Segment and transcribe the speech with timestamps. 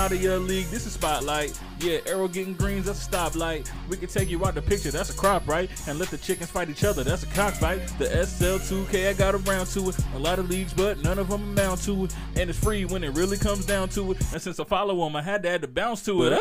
[0.00, 1.60] out of your league, this is spotlight.
[1.78, 3.70] Yeah, arrow getting greens, that's a stoplight.
[3.86, 5.68] We can take you out the picture, that's a crop, right?
[5.86, 7.86] And let the chickens fight each other, that's a cockfight.
[7.98, 9.98] The SL2K, I got around to it.
[10.14, 12.16] A lot of leagues, but none of them amount to it.
[12.34, 14.32] And it's free when it really comes down to it.
[14.32, 16.40] And since I follow them, I had to add the bounce to it.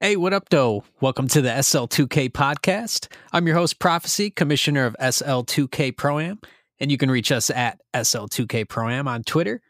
[0.00, 0.84] Hey, what up, though?
[1.02, 3.08] Welcome to the SL2K podcast.
[3.32, 6.40] I'm your host, Prophecy, commissioner of SL2K Pro Am,
[6.78, 9.60] and you can reach us at SL2K Pro Am on Twitter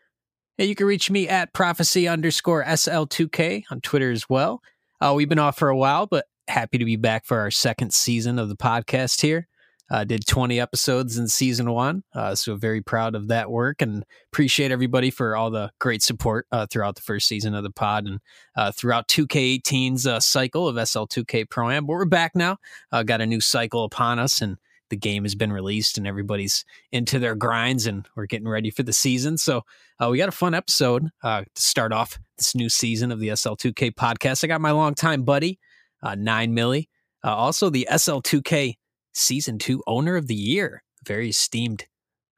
[0.69, 4.63] you can reach me at prophecy underscore SL2K on Twitter as well.
[5.01, 7.93] Uh, we've been off for a while, but happy to be back for our second
[7.93, 9.47] season of the podcast here.
[9.91, 12.05] Uh, did 20 episodes in season one.
[12.15, 16.47] Uh, so very proud of that work and appreciate everybody for all the great support
[16.53, 18.21] uh, throughout the first season of the pod and
[18.57, 21.87] uh, throughout 2K18's uh, cycle of SL2K Pro Am.
[21.87, 22.59] But we're back now.
[22.93, 24.59] Uh, got a new cycle upon us and
[24.91, 28.83] the game has been released and everybody's into their grinds and we're getting ready for
[28.83, 29.39] the season.
[29.39, 29.63] So
[29.99, 33.29] uh, we got a fun episode uh, to start off this new season of the
[33.29, 34.45] SL2K podcast.
[34.45, 35.59] I got my longtime buddy,
[36.03, 36.89] uh, NineMilly,
[37.25, 38.77] uh, also the SL2K
[39.15, 41.87] season two owner of the year, very esteemed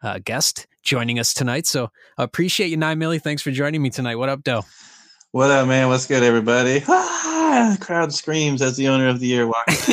[0.03, 1.67] uh, guest joining us tonight.
[1.67, 3.23] So appreciate you, NineMilly.
[3.23, 4.17] Thanks for joining me tonight.
[4.17, 4.63] What up, Doe?
[5.31, 5.89] What up, man?
[5.89, 6.83] What's good, everybody?
[6.89, 9.91] Ah, crowd screams as the owner of the year walks.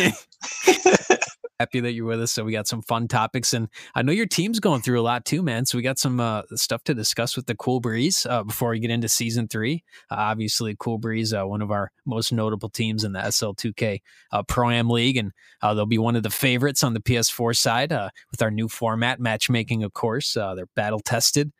[1.60, 2.32] happy that you're with us.
[2.32, 5.26] So we got some fun topics, and I know your team's going through a lot
[5.26, 5.66] too, man.
[5.66, 8.80] So we got some uh, stuff to discuss with the Cool Breeze uh, before we
[8.80, 9.84] get into season three.
[10.10, 14.44] Uh, obviously, Cool Breeze, uh, one of our most notable teams in the SL2K uh,
[14.44, 17.92] Pro Am League, and uh, they'll be one of the favorites on the PS4 side
[18.32, 19.84] with our new format, matchmaking.
[19.84, 21.52] Of course, they're battle tested.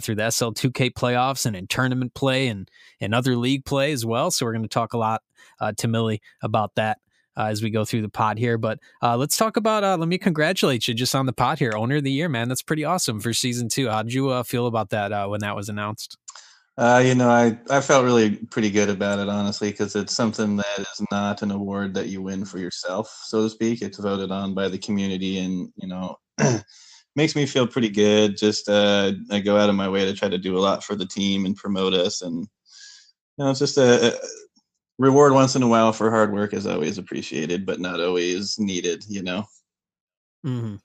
[0.00, 4.30] through the SL2K playoffs and in tournament play and, and other league play as well.
[4.30, 5.20] So, we're going to talk a lot
[5.76, 6.98] to Milly about that
[7.36, 8.58] uh, as we go through the pod here.
[8.58, 9.84] But uh, let's talk about.
[9.84, 12.48] Uh, let me congratulate you just on the pod here, owner of the year, man.
[12.48, 13.88] That's pretty awesome for season two.
[13.88, 16.16] How did you uh, feel about that uh, when that was announced?
[16.78, 20.56] Uh, you know, I, I felt really pretty good about it, honestly, because it's something
[20.56, 23.82] that is not an award that you win for yourself, so to speak.
[23.82, 26.16] It's voted on by the community, and you know,
[27.16, 28.38] makes me feel pretty good.
[28.38, 29.12] Just I
[29.44, 31.54] go out of my way to try to do a lot for the team and
[31.54, 32.48] promote us, and
[33.36, 34.18] you know, it's just a,
[35.02, 39.04] reward once in a while for hard work is always appreciated, but not always needed,
[39.08, 39.44] you know?
[40.46, 40.76] Mm-hmm.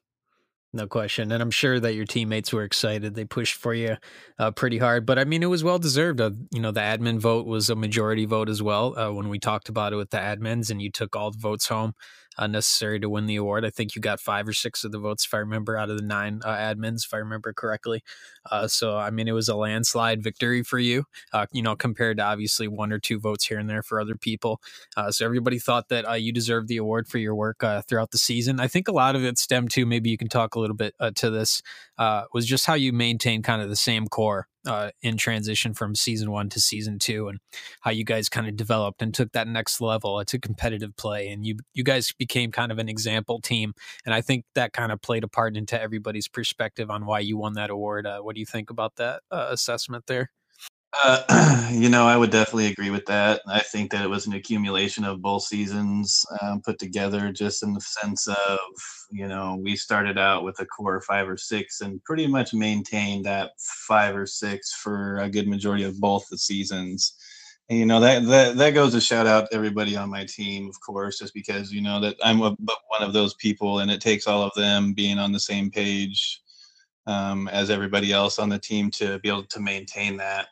[0.74, 1.32] No question.
[1.32, 3.16] And I'm sure that your teammates were excited.
[3.16, 3.96] They pushed for you
[4.38, 5.06] uh, pretty hard.
[5.06, 6.20] But I mean, it was well deserved.
[6.20, 9.40] Uh, you know, the admin vote was a majority vote as well uh, when we
[9.40, 11.94] talked about it with the admins, and you took all the votes home
[12.38, 13.66] uh, necessary to win the award.
[13.66, 15.98] I think you got five or six of the votes, if I remember, out of
[15.98, 18.04] the nine uh, admins, if I remember correctly.
[18.50, 22.18] Uh, so, I mean, it was a landslide victory for you, uh, you know, compared
[22.18, 24.62] to obviously one or two votes here and there for other people.
[24.96, 28.18] Uh, so, everybody thought that uh, you deserved the award for your work throughout the
[28.18, 28.60] season.
[28.60, 30.96] I think a lot of it stemmed to maybe you can talk a little bit
[31.16, 31.62] to this
[32.34, 36.32] was just how you maintain kind of the same core uh, in transition from season
[36.32, 37.40] one to season two, and
[37.82, 41.46] how you guys kind of developed and took that next level to competitive play, and
[41.46, 43.74] you you guys became kind of an example team,
[44.06, 47.38] and I think that kind of played a part into everybody's perspective on why you
[47.38, 48.06] won that award.
[48.06, 50.32] Uh, what do you think about that uh, assessment there?
[50.94, 53.42] Uh, you know, I would definitely agree with that.
[53.48, 57.74] I think that it was an accumulation of both seasons um, put together, just in
[57.74, 58.60] the sense of,
[59.12, 63.26] you know, we started out with a core five or six and pretty much maintained
[63.26, 67.16] that five or six for a good majority of both the seasons.
[67.70, 70.70] And, you know, that, that, that goes to shout out to everybody on my team,
[70.70, 74.00] of course, just because, you know, that I'm a, one of those people and it
[74.00, 76.42] takes all of them being on the same page
[77.08, 80.48] um, as everybody else on the team to be able to maintain that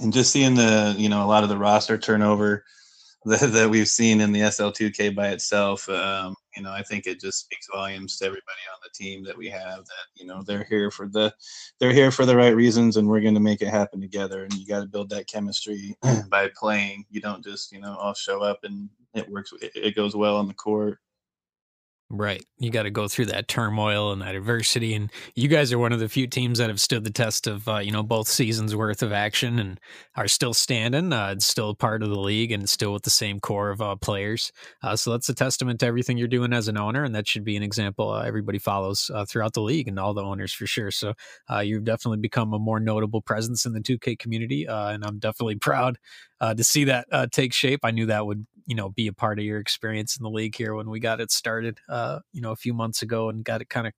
[0.00, 2.64] and just seeing the you know a lot of the roster turnover
[3.24, 7.20] that, that we've seen in the SL2K by itself, um, you know, I think it
[7.20, 9.78] just speaks volumes to everybody on the team that we have.
[9.78, 11.32] That you know they're here for the
[11.78, 14.42] they're here for the right reasons, and we're going to make it happen together.
[14.42, 15.96] And you got to build that chemistry
[16.28, 17.04] by playing.
[17.10, 19.52] You don't just you know all show up and it works.
[19.62, 20.98] It, it goes well on the court.
[22.14, 22.44] Right.
[22.58, 24.92] You got to go through that turmoil and that adversity.
[24.92, 27.66] And you guys are one of the few teams that have stood the test of,
[27.66, 29.80] uh, you know, both seasons worth of action and
[30.14, 31.10] are still standing.
[31.14, 33.96] Uh, it's still part of the league and still with the same core of uh,
[33.96, 34.52] players.
[34.82, 37.02] Uh, so that's a testament to everything you're doing as an owner.
[37.02, 40.12] And that should be an example uh, everybody follows uh, throughout the league and all
[40.12, 40.90] the owners for sure.
[40.90, 41.14] So
[41.62, 44.66] you've definitely become a more notable presence in the 2K community.
[44.68, 45.96] and I'm definitely proud
[46.42, 47.80] uh, to see that uh, take shape.
[47.84, 50.56] I knew that would you know be a part of your experience in the league
[50.56, 53.62] here when we got it started, uh, you know, a few months ago and got
[53.62, 53.94] it kind of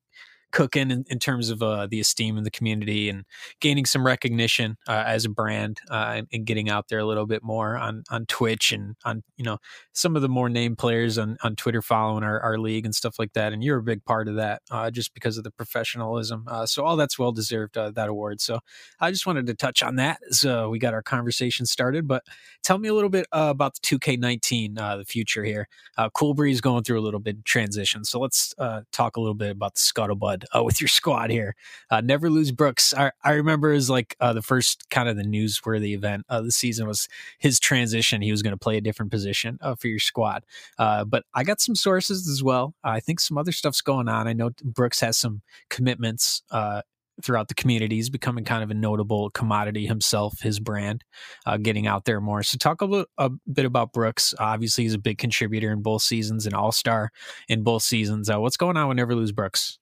[0.55, 3.25] cooking in, in terms of uh, the esteem in the community and
[3.59, 7.25] gaining some recognition uh, as a brand uh, and, and, getting out there a little
[7.25, 9.57] bit more on on Twitch and on you know
[9.91, 13.19] some of the more named players on, on Twitter following our, our league and stuff
[13.19, 13.51] like that.
[13.51, 16.45] And you're a big part of that uh, just because of the professionalism.
[16.47, 18.39] Uh, so all that's well deserved that award.
[18.39, 18.59] So
[19.01, 20.19] I just wanted to touch on that.
[20.29, 22.07] So we got our conversation started.
[22.07, 22.23] But
[22.63, 25.67] tell me a little bit about the 2K19, the future here.
[25.97, 28.05] Uh, cool Breeze going through a little bit of transition.
[28.05, 28.53] So let's
[28.93, 31.55] talk a little bit about the scuttlebutt with your squad here.
[32.03, 32.93] never lose Brooks.
[32.93, 36.87] I, I remember as like the first kind of the newsworthy event of the season
[36.87, 37.07] was
[37.39, 38.21] his transition.
[38.21, 40.45] He was going to play a different position uh, for your squad.
[40.77, 42.73] Uh, but I got some sources as well.
[42.83, 44.27] I think some other stuff's going on.
[44.27, 46.81] I know Brooks has some commitments uh,
[47.21, 47.95] throughout the community.
[47.95, 51.03] He's becoming kind of a notable commodity himself, his brand,
[51.45, 52.43] uh, getting out there more.
[52.43, 54.33] So, talk a, little, a bit about Brooks.
[54.39, 57.11] Obviously, he's a big contributor in both seasons, an all star
[57.47, 58.29] in both seasons.
[58.29, 59.79] Uh, what's going on with Never Lose Brooks?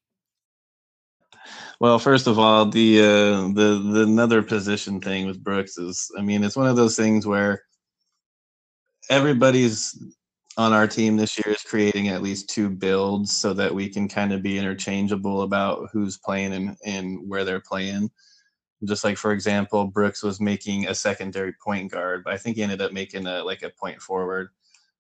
[1.80, 6.22] Well, first of all, the uh, the the another position thing with Brooks is, I
[6.22, 7.63] mean, it's one of those things where
[9.10, 9.98] everybody's
[10.57, 14.07] on our team this year is creating at least two builds so that we can
[14.07, 18.10] kind of be interchangeable about who's playing and, and where they're playing.
[18.86, 22.63] Just like for example, Brooks was making a secondary point guard, but I think he
[22.63, 24.50] ended up making a like a point forward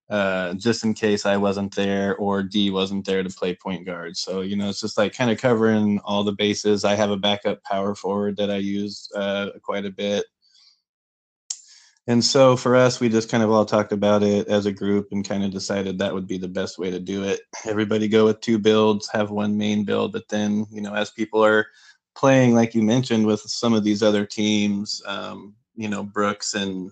[0.09, 4.17] uh, just in case I wasn't there or D wasn't there to play point guard.
[4.17, 6.83] So, you know, it's just like kind of covering all the bases.
[6.83, 10.25] I have a backup power forward that I use uh, quite a bit.
[12.05, 15.07] And so for us, we just kind of all talked about it as a group
[15.11, 17.39] and kind of decided that would be the best way to do it.
[17.63, 21.43] Everybody go with two builds, have one main build, but then, you know, as people
[21.43, 21.65] are
[22.13, 26.91] playing, like you mentioned, with some of these other teams, um, you know, Brooks and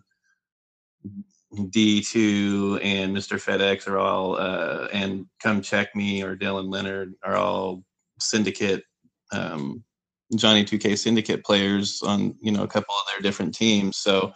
[1.54, 3.38] D2 and Mr.
[3.38, 7.84] FedEx are all, uh, and Come Check Me or Dylan Leonard are all
[8.20, 8.84] syndicate,
[9.34, 9.84] um,
[10.36, 13.98] Johnny 2K syndicate players on, you know, a couple of their different teams.
[13.98, 14.32] So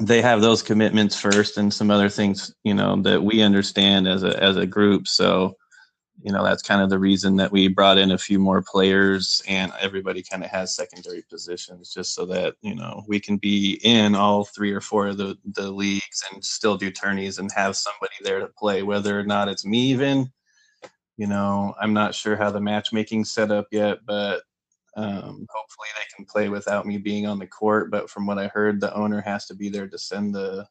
[0.00, 4.22] they have those commitments first and some other things, you know, that we understand as
[4.22, 5.08] a, as a group.
[5.08, 5.56] So,
[6.22, 9.42] you know that's kind of the reason that we brought in a few more players
[9.48, 13.80] and everybody kind of has secondary positions just so that you know we can be
[13.82, 17.76] in all three or four of the, the leagues and still do tourneys and have
[17.76, 20.30] somebody there to play whether or not it's me even.
[21.18, 24.42] You know i'm not sure how the matchmaking set up yet but
[24.96, 28.48] um, hopefully they can play without me being on the court but from what i
[28.48, 30.66] heard the owner has to be there to send the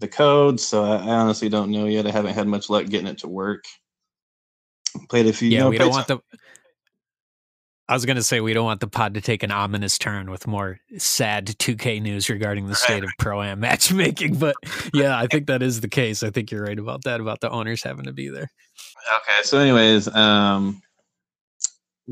[0.00, 2.06] the code so I, I honestly don't know yet.
[2.06, 3.64] I haven't had much luck getting it to work
[5.08, 5.48] Played a few.
[5.48, 6.18] Yeah, you know, we don't want the.
[7.88, 10.30] I was going to say we don't want the pod to take an ominous turn
[10.30, 14.56] with more sad 2K news regarding the state of pro am matchmaking, but
[14.92, 16.22] yeah, I think that is the case.
[16.22, 18.50] I think you're right about that about the owners having to be there.
[19.16, 20.82] Okay, so anyways, um,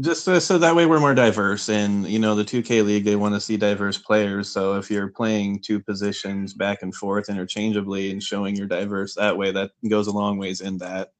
[0.00, 3.16] just so, so that way we're more diverse, and you know the 2K league they
[3.16, 4.48] want to see diverse players.
[4.48, 9.36] So if you're playing two positions back and forth interchangeably and showing you're diverse that
[9.36, 11.10] way, that goes a long ways in that.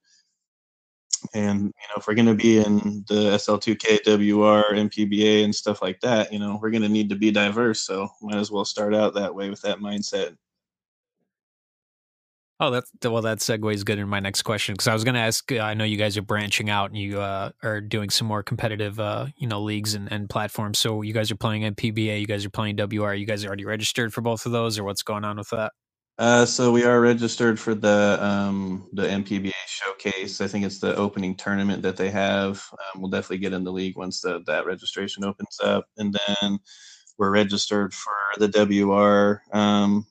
[1.33, 5.81] And you know, if we're going to be in the SL2K, WR, MPBA, and stuff
[5.81, 7.81] like that, you know, we're going to need to be diverse.
[7.81, 10.35] So might as well start out that way with that mindset.
[12.59, 13.21] Oh, that's well.
[13.21, 15.51] That segues good in my next question because I was going to ask.
[15.51, 18.99] I know you guys are branching out and you uh, are doing some more competitive,
[18.99, 20.79] uh, you know, leagues and, and platforms.
[20.79, 23.13] So you guys are playing MPBA, you guys are playing WR.
[23.13, 25.71] You guys are already registered for both of those, or what's going on with that?
[26.17, 30.41] Uh, so we are registered for the um, the MPBA showcase.
[30.41, 32.63] I think it's the opening tournament that they have.
[32.73, 36.59] Um, we'll definitely get in the league once the, that registration opens up, and then
[37.19, 40.07] we're registered for the WR um,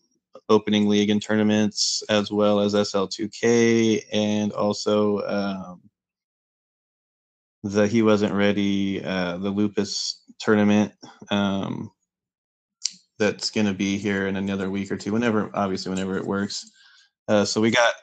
[0.48, 5.80] opening league and tournaments as well as SL2K and also um,
[7.64, 10.92] the he wasn't ready uh, the Lupus tournament.
[11.30, 11.90] Um,
[13.18, 16.70] that's going to be here in another week or two, whenever, obviously, whenever it works.
[17.28, 17.94] Uh, so we got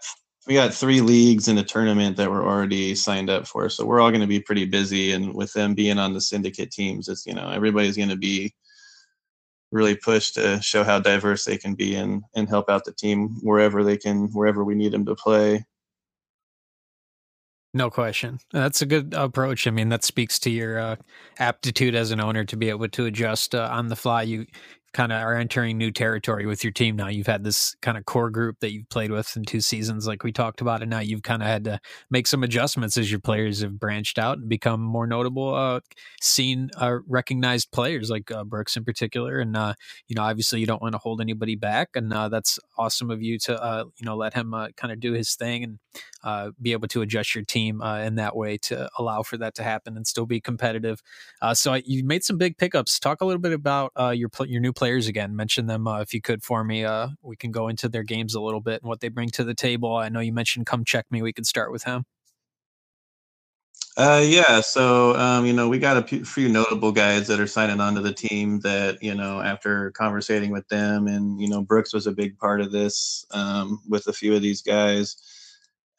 [0.47, 3.69] we got three leagues in a tournament that we're already signed up for.
[3.69, 6.71] So we're all going to be pretty busy, and with them being on the syndicate
[6.71, 8.53] teams, it's you know everybody's going to be
[9.71, 13.37] really pushed to show how diverse they can be and and help out the team
[13.41, 15.65] wherever they can, wherever we need them to play.
[17.75, 18.37] No question.
[18.51, 19.65] That's a good approach.
[19.65, 20.95] I mean, that speaks to your uh,
[21.39, 24.21] aptitude as an owner to be able to adjust uh, on the fly.
[24.21, 24.45] You
[24.93, 27.07] kind of are entering new territory with your team now.
[27.07, 30.23] You've had this kind of core group that you've played with in two seasons, like
[30.23, 33.19] we talked about, and now you've kind of had to make some adjustments as your
[33.19, 35.79] players have branched out and become more notable, uh,
[36.21, 39.39] seen, uh, recognized players like uh, Brooks in particular.
[39.39, 39.73] And uh,
[40.07, 43.21] you know, obviously, you don't want to hold anybody back, and uh, that's awesome of
[43.21, 45.79] you to uh, you know let him kind of do his thing and
[46.23, 49.63] uh, be able to adjust your team in that way to allow for that to
[49.63, 51.01] happen and still be competitive.
[51.53, 52.99] So you made some big pickups.
[52.99, 55.33] Talk a little bit about uh, your your new players again.
[55.33, 56.83] Mention them uh, if you could for me.
[56.83, 59.45] Uh, we can go into their games a little bit and what they bring to
[59.45, 59.95] the table.
[59.95, 61.21] I know you mentioned come check me.
[61.21, 62.03] We could start with him.
[63.95, 67.79] Uh, yeah, so um, you know, we got a few notable guys that are signing
[67.79, 71.93] on to the team that you know, after conversating with them, and you know, Brooks
[71.93, 75.15] was a big part of this um, with a few of these guys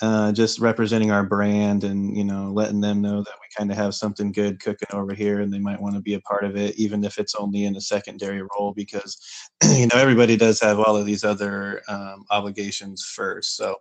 [0.03, 3.77] uh, just representing our brand and you know letting them know that we kind of
[3.77, 6.57] have something good cooking over here and they might want to be a part of
[6.57, 9.21] it even if it's only in a secondary role because
[9.77, 13.57] you know everybody does have all of these other um, obligations first.
[13.57, 13.77] So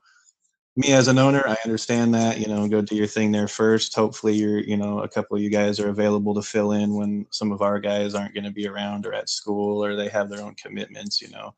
[0.75, 3.93] me as an owner i understand that you know go do your thing there first.
[3.95, 7.25] Hopefully you're you know a couple of you guys are available to fill in when
[7.31, 10.29] some of our guys aren't going to be around or at school or they have
[10.29, 11.53] their own commitments you know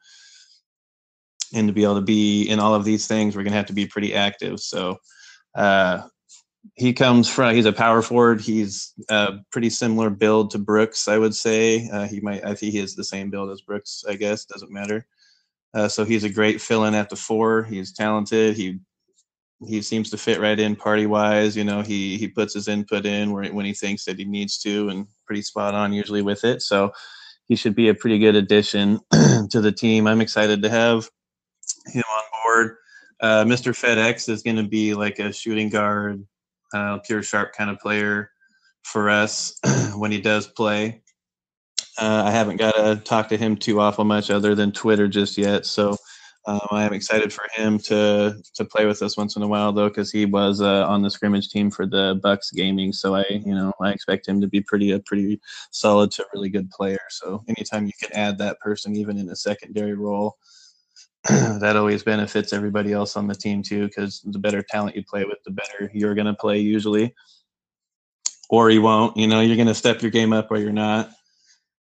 [1.55, 3.65] and to be able to be in all of these things, we're going to have
[3.67, 4.59] to be pretty active.
[4.59, 4.97] So
[5.55, 6.01] uh,
[6.75, 8.41] he comes from he's a power forward.
[8.41, 11.89] He's a pretty similar build to Brooks, I would say.
[11.89, 14.03] Uh, he might I think he is the same build as Brooks.
[14.07, 15.07] I guess doesn't matter.
[15.73, 17.63] Uh, so he's a great fill-in at the four.
[17.63, 18.55] He's talented.
[18.55, 18.79] He
[19.65, 21.55] he seems to fit right in party wise.
[21.55, 24.57] You know, he he puts his input in where, when he thinks that he needs
[24.59, 26.61] to, and pretty spot on usually with it.
[26.61, 26.91] So
[27.47, 28.99] he should be a pretty good addition
[29.51, 30.07] to the team.
[30.07, 31.09] I'm excited to have
[31.87, 32.77] him on board.
[33.21, 33.71] Uh, Mr.
[33.73, 36.25] FedEx is going to be like a shooting guard,
[36.73, 38.31] uh, pure sharp kind of player
[38.83, 39.59] for us
[39.95, 41.01] when he does play.
[41.97, 45.37] Uh, I haven't got to talk to him too awful much other than Twitter just
[45.37, 45.65] yet.
[45.65, 45.95] So
[46.47, 49.71] um, I am excited for him to to play with us once in a while,
[49.71, 52.93] though, because he was uh, on the scrimmage team for the Bucks gaming.
[52.93, 56.49] So I, you know, I expect him to be pretty a pretty solid to really
[56.49, 56.99] good player.
[57.09, 60.37] So anytime you can add that person, even in a secondary role,
[61.59, 65.25] that always benefits everybody else on the team too because the better talent you play
[65.25, 67.15] with the better you're going to play usually.
[68.47, 71.09] Or you won't you know you're going to step your game up or you're not.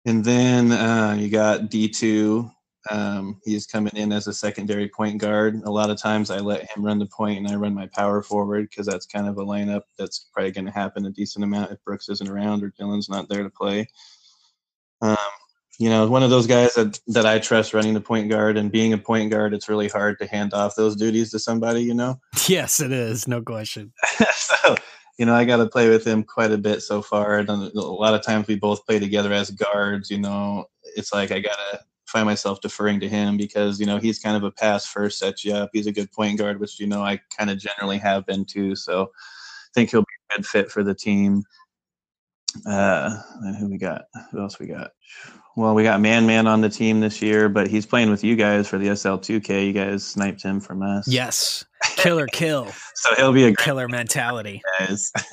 [0.04, 2.50] And then uh, you got d2
[2.90, 5.54] um, he's coming in as a secondary point guard.
[5.64, 8.22] A lot of times i let him run the point and i run my power
[8.22, 11.72] forward because that's kind of a lineup that's probably going to happen a decent amount
[11.72, 13.88] if brooks isn't around or dylan's not there to play.
[15.00, 15.16] Um,
[15.78, 18.70] you know, one of those guys that, that I trust running the point guard and
[18.70, 21.94] being a point guard, it's really hard to hand off those duties to somebody, you
[21.94, 22.20] know?
[22.48, 23.28] Yes, it is.
[23.28, 23.92] No question.
[24.34, 24.74] so,
[25.16, 27.38] you know, I got to play with him quite a bit so far.
[27.38, 31.30] And a lot of times we both play together as guards, you know, it's like
[31.30, 34.50] I got to find myself deferring to him because, you know, he's kind of a
[34.50, 35.70] pass first, set you up.
[35.72, 38.76] He's a good point guard, which, you know, I kind of generally have been too.
[38.76, 41.44] So I think he'll be a good fit for the team.
[42.66, 44.06] Uh, and who we got?
[44.30, 44.90] Who else we got?
[45.54, 48.36] Well, we got Man Man on the team this year, but he's playing with you
[48.36, 49.66] guys for the SL2K.
[49.66, 51.06] You guys sniped him from us.
[51.06, 51.64] Yes,
[51.96, 52.66] killer kill.
[52.94, 54.62] so he'll be a killer mentality.
[54.78, 55.12] Guys.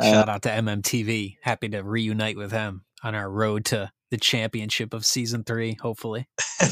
[0.00, 1.36] Shout out to MMTV.
[1.42, 6.28] Happy to reunite with him on our road to the championship of season three, hopefully.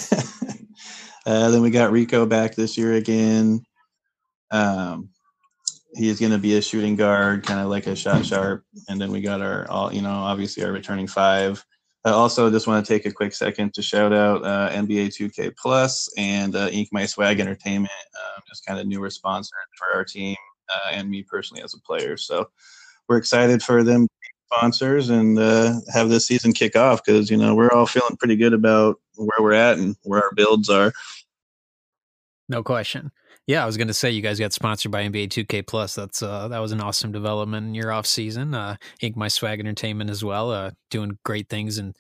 [1.27, 3.61] uh, then we got Rico back this year again.
[4.51, 5.11] Um,
[5.95, 8.65] he is going to be a shooting guard, kind of like a shot sharp.
[8.89, 11.65] And then we got our, all you know, obviously our returning five.
[12.05, 15.55] I also just want to take a quick second to shout out uh, NBA 2K
[15.57, 20.05] Plus and uh, Ink My Swag Entertainment, um, just kind of newer sponsors for our
[20.05, 20.37] team
[20.75, 22.17] uh, and me personally as a player.
[22.17, 22.49] So
[23.07, 27.31] we're excited for them to be sponsors and uh, have this season kick off because
[27.31, 30.71] you know we're all feeling pretty good about where we're at and where our builds
[30.71, 30.93] are.
[32.49, 33.13] No question.
[33.51, 35.97] Yeah, I was going to say you guys got sponsored by NBA 2K Plus.
[35.97, 38.55] That's uh, that was an awesome development in your off season.
[38.55, 41.97] Uh, Ink My Swag Entertainment as well, uh, doing great things and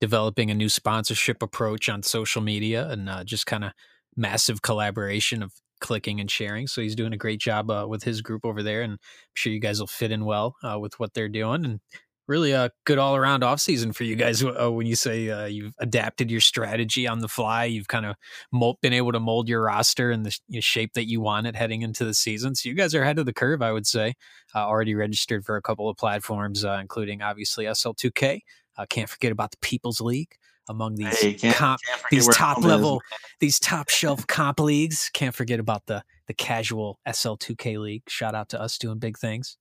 [0.00, 3.72] developing a new sponsorship approach on social media and uh, just kind of
[4.16, 6.66] massive collaboration of clicking and sharing.
[6.66, 8.98] So he's doing a great job uh, with his group over there, and I'm
[9.34, 11.66] sure you guys will fit in well uh, with what they're doing.
[11.66, 11.80] And
[12.26, 14.42] really a good all around off season for you guys.
[14.42, 18.16] Uh, when you say uh, you've adapted your strategy on the fly, you've kind of
[18.52, 21.46] mold, been able to mold your roster in the you know, shape that you want
[21.46, 22.54] it heading into the season.
[22.54, 24.14] So you guys are ahead of the curve, I would say.
[24.54, 28.40] Uh, already registered for a couple of platforms, uh, including obviously SL2K.
[28.76, 30.36] Uh, can't forget about the People's League
[30.68, 33.18] among these hey, can't, comp, can't these top level, is.
[33.40, 35.10] these top shelf comp leagues.
[35.12, 38.02] Can't forget about the the casual SL2K league.
[38.08, 39.58] Shout out to us doing big things.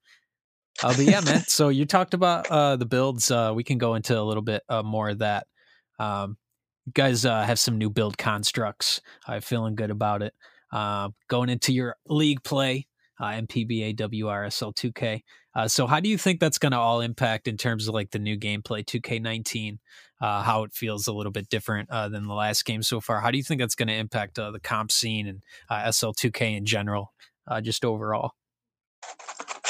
[0.82, 1.44] Uh, but yeah, man.
[1.48, 3.30] So you talked about uh, the builds.
[3.32, 5.48] Uh, we can go into a little bit uh, more of that
[6.00, 6.38] Um,
[6.86, 9.02] you guys uh, have some new build constructs.
[9.28, 10.34] I'm feeling good about it.
[10.72, 12.88] Uh, going into your league play,
[13.20, 15.22] uh, MPBA WRSL 2K.
[15.56, 18.12] Uh, so, how do you think that's going to all impact in terms of like
[18.12, 19.78] the new gameplay 2K19?
[20.22, 23.20] Uh, how it feels a little bit different uh, than the last game so far.
[23.22, 26.58] How do you think that's going to impact uh, the comp scene and uh, SL2K
[26.58, 27.14] in general,
[27.48, 28.32] uh, just overall?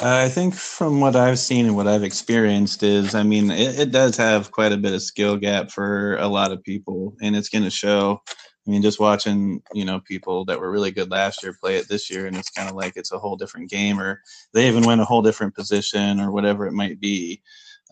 [0.01, 3.91] I think from what I've seen and what I've experienced is, I mean, it, it
[3.91, 7.47] does have quite a bit of skill gap for a lot of people, and it's
[7.47, 8.21] going to show.
[8.67, 11.87] I mean, just watching, you know, people that were really good last year play it
[11.87, 14.21] this year, and it's kind of like it's a whole different game, or
[14.53, 17.41] they even went a whole different position, or whatever it might be.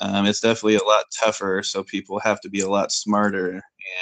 [0.02, 3.62] Um, it's definitely a lot tougher, so people have to be a lot smarter,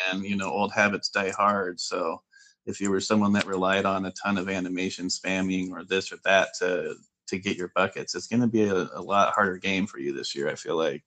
[0.10, 1.80] and you know, old habits die hard.
[1.80, 2.22] So,
[2.66, 6.18] if you were someone that relied on a ton of animation spamming or this or
[6.24, 6.96] that to
[7.30, 10.14] to get your buckets, it's going to be a, a lot harder game for you
[10.14, 10.50] this year.
[10.50, 11.04] I feel like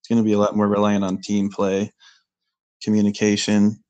[0.00, 1.92] it's going to be a lot more reliant on team play,
[2.82, 3.82] communication,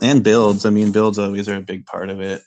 [0.00, 0.64] and builds.
[0.66, 2.42] I mean, builds always are a big part of it.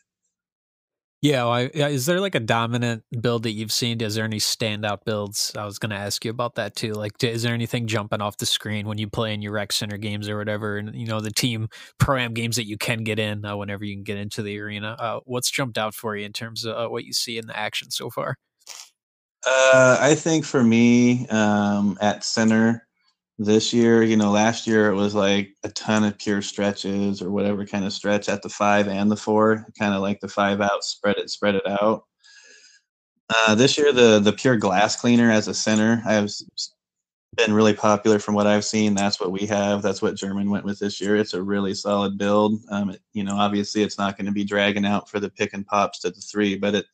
[1.23, 4.01] Yeah, well, is there like a dominant build that you've seen?
[4.01, 5.53] Is there any standout builds?
[5.57, 6.91] I was going to ask you about that too.
[6.91, 9.95] Like, is there anything jumping off the screen when you play in your rec center
[9.95, 13.19] games or whatever, and you know the team pro am games that you can get
[13.19, 14.97] in uh, whenever you can get into the arena?
[14.99, 17.57] Uh, what's jumped out for you in terms of uh, what you see in the
[17.57, 18.35] action so far?
[19.47, 22.85] Uh, I think for me, um, at center,
[23.37, 24.03] this year.
[24.03, 27.85] You know, last year it was like a ton of pure stretches or whatever kind
[27.85, 31.17] of stretch at the five and the four, kind of like the five out, spread
[31.17, 32.05] it, spread it out.
[33.29, 36.43] Uh, this year, the the pure glass cleaner as a center has
[37.35, 38.93] been really popular from what I've seen.
[38.93, 39.81] That's what we have.
[39.81, 41.15] That's what German went with this year.
[41.15, 42.59] It's a really solid build.
[42.69, 45.53] Um, it, you know, obviously it's not going to be dragging out for the pick
[45.53, 46.85] and pops to the three, but it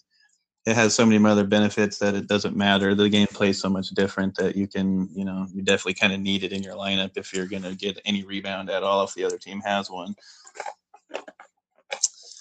[0.65, 2.93] it has so many other benefits that it doesn't matter.
[2.93, 6.19] The game plays so much different that you can, you know, you definitely kind of
[6.19, 9.13] need it in your lineup if you're going to get any rebound at all if
[9.13, 10.15] the other team has one.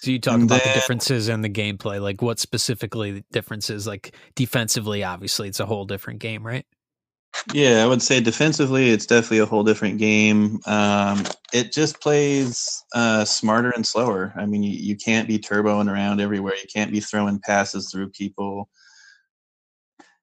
[0.00, 3.86] So you talk and about the differences in the gameplay, like what specifically the differences,
[3.86, 6.66] like defensively, obviously it's a whole different game, right?
[7.54, 10.60] Yeah, I would say defensively, it's definitely a whole different game.
[10.66, 14.32] Um, it just plays uh, smarter and slower.
[14.36, 16.54] I mean, you, you can't be turboing around everywhere.
[16.56, 18.68] You can't be throwing passes through people.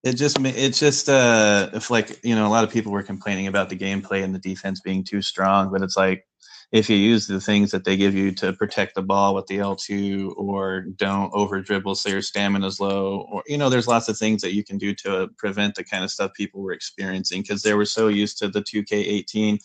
[0.04, 3.48] It just, it just, uh, if like you know, a lot of people were complaining
[3.48, 6.28] about the gameplay and the defense being too strong, but it's like
[6.72, 9.58] if you use the things that they give you to protect the ball with the
[9.58, 14.18] L2 or don't over dribble so your stamina's low or you know there's lots of
[14.18, 17.64] things that you can do to prevent the kind of stuff people were experiencing because
[17.64, 19.60] they were so used to the 2K18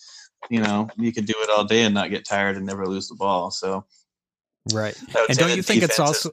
[0.50, 3.09] you know you could do it all day and not get tired and never lose
[3.09, 3.85] the ball so
[4.73, 4.97] right
[5.28, 6.30] and don't you think it's also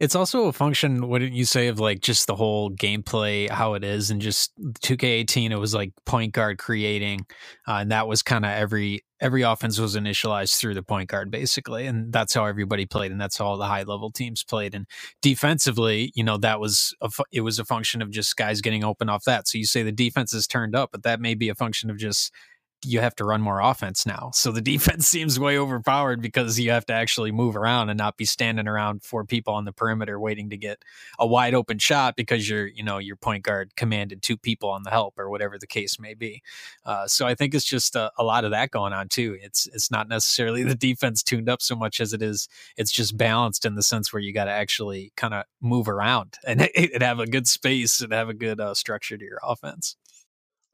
[0.00, 3.84] it's also a function, wouldn't you say, of like just the whole gameplay, how it
[3.84, 4.52] is, and just
[4.82, 5.50] 2K18.
[5.50, 7.26] It was like point guard creating,
[7.68, 11.30] uh, and that was kind of every every offense was initialized through the point guard
[11.30, 14.74] basically, and that's how everybody played, and that's how all the high level teams played.
[14.74, 14.86] And
[15.22, 18.84] defensively, you know, that was a fu- it was a function of just guys getting
[18.84, 19.48] open off that.
[19.48, 21.96] So you say the defense is turned up, but that may be a function of
[21.96, 22.32] just
[22.82, 24.30] you have to run more offense now.
[24.34, 28.16] So the defense seems way overpowered because you have to actually move around and not
[28.16, 30.84] be standing around four people on the perimeter waiting to get
[31.18, 34.82] a wide open shot because your you know your point guard commanded two people on
[34.82, 36.42] the help or whatever the case may be.
[36.84, 39.36] Uh, so I think it's just a, a, lot of that going on too.
[39.40, 43.16] It's it's not necessarily the defense tuned up so much as it is it's just
[43.16, 47.02] balanced in the sense where you got to actually kind of move around and, and
[47.02, 49.96] have a good space and have a good uh, structure to your offense.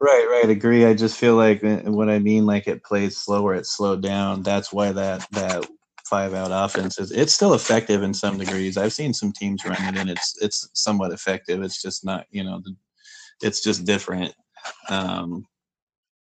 [0.01, 0.49] Right, right.
[0.49, 0.85] Agree.
[0.85, 4.41] I just feel like uh, what I mean, like it plays slower, it's slowed down.
[4.41, 5.67] That's why that that
[6.05, 8.77] five out offense is it's still effective in some degrees.
[8.77, 11.61] I've seen some teams run it and it's it's somewhat effective.
[11.61, 12.63] It's just not, you know,
[13.41, 14.33] it's just different.
[14.89, 15.45] Um,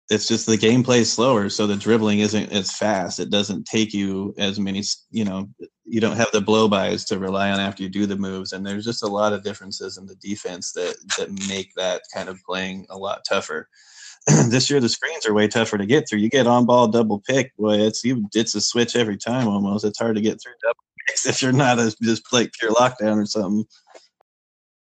[0.09, 3.19] it's just the gameplay is slower, so the dribbling isn't as fast.
[3.19, 5.49] It doesn't take you as many, you know,
[5.87, 8.65] you don't have the blow bys to rely on after you do the moves, and
[8.65, 12.43] there's just a lot of differences in the defense that that make that kind of
[12.43, 13.69] playing a lot tougher.
[14.49, 16.19] this year the screens are way tougher to get through.
[16.19, 19.85] You get on ball double pick, boy, it's you it's a switch every time almost.
[19.85, 23.21] It's hard to get through double picks if you're not a just like pure lockdown
[23.21, 23.65] or something.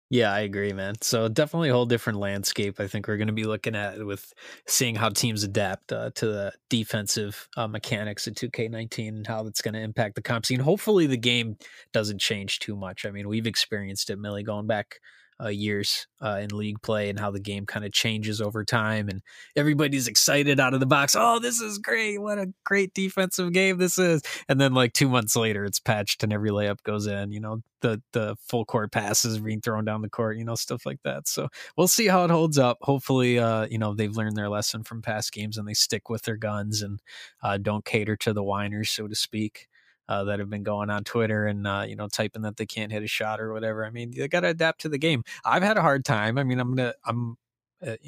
[0.09, 0.95] Yeah, I agree, man.
[1.01, 2.79] So definitely a whole different landscape.
[2.79, 4.33] I think we're going to be looking at with
[4.65, 9.61] seeing how teams adapt uh, to the defensive uh, mechanics of 2K19 and how that's
[9.61, 10.61] going to impact the comp scene.
[10.61, 11.57] Hopefully, the game
[11.91, 13.05] doesn't change too much.
[13.05, 14.99] I mean, we've experienced it, Milly, going back
[15.43, 19.07] uh, years uh, in league play and how the game kind of changes over time.
[19.09, 19.21] And
[19.55, 21.15] everybody's excited out of the box.
[21.17, 22.19] Oh, this is great.
[22.19, 24.21] What a great defensive game this is.
[24.49, 27.31] And then, like, two months later, it's patched and every layup goes in.
[27.31, 30.85] You know, the, the full court passes being thrown down the court, you know, stuff
[30.85, 31.27] like that.
[31.27, 32.77] So we'll see how it holds up.
[32.81, 36.23] Hopefully, uh, you know, they've learned their lesson from past games and they stick with
[36.23, 36.99] their guns and
[37.43, 39.67] uh, don't cater to the whiners, so to speak
[40.09, 42.91] uh, that have been going on Twitter and uh, you know typing that they can't
[42.91, 43.85] hit a shot or whatever.
[43.85, 45.23] I mean, they got to adapt to the game.
[45.45, 46.37] I've had a hard time.
[46.37, 47.37] I mean, I'm gonna I'm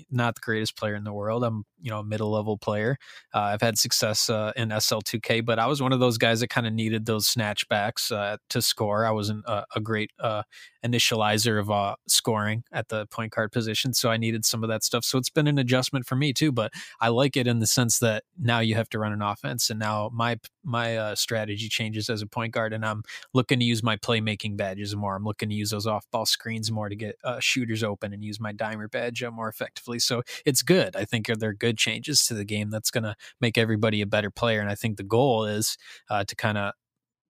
[0.09, 1.43] not the greatest player in the world.
[1.43, 2.97] I'm, you know, a middle level player.
[3.33, 6.49] Uh, I've had success uh, in SL2K, but I was one of those guys that
[6.49, 9.05] kind of needed those snatchbacks uh, to score.
[9.05, 10.43] I wasn't a, a great uh,
[10.85, 14.83] initializer of uh, scoring at the point guard position, so I needed some of that
[14.83, 15.03] stuff.
[15.03, 16.51] So it's been an adjustment for me too.
[16.51, 19.69] But I like it in the sense that now you have to run an offense,
[19.69, 23.03] and now my my strategy changes as a point guard, and I'm
[23.33, 25.15] looking to use my playmaking badges more.
[25.15, 28.39] I'm looking to use those off ball screens more to get shooters open, and use
[28.39, 29.99] my dimer badge more effectively.
[29.99, 30.95] So it's good.
[30.95, 34.31] I think they're good changes to the game that's going to make everybody a better
[34.31, 34.61] player.
[34.61, 35.77] And I think the goal is
[36.09, 36.73] uh, to kind of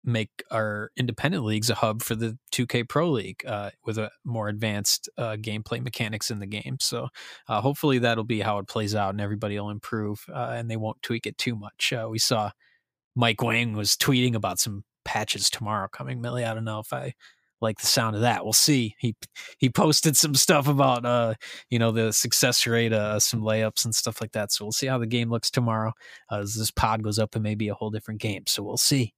[0.03, 4.49] make our independent leagues a hub for the 2K Pro League uh, with a more
[4.49, 6.79] advanced uh, gameplay mechanics in the game.
[6.81, 7.09] So
[7.49, 10.77] uh, hopefully that'll be how it plays out, and everybody will improve, uh, and they
[10.77, 11.93] won't tweak it too much.
[11.93, 12.51] Uh, we saw
[13.15, 16.21] Mike Wang was tweeting about some patches tomorrow coming.
[16.21, 17.15] Milly, I don't know if I
[17.61, 18.45] like the sound of that.
[18.45, 18.95] We'll see.
[18.99, 19.15] He
[19.59, 21.35] he posted some stuff about uh
[21.69, 24.53] you know the success rate, uh some layups and stuff like that.
[24.53, 25.93] So we'll see how the game looks tomorrow.
[26.31, 28.45] Uh, as this pod goes up, it may be a whole different game.
[28.47, 29.15] So we'll see.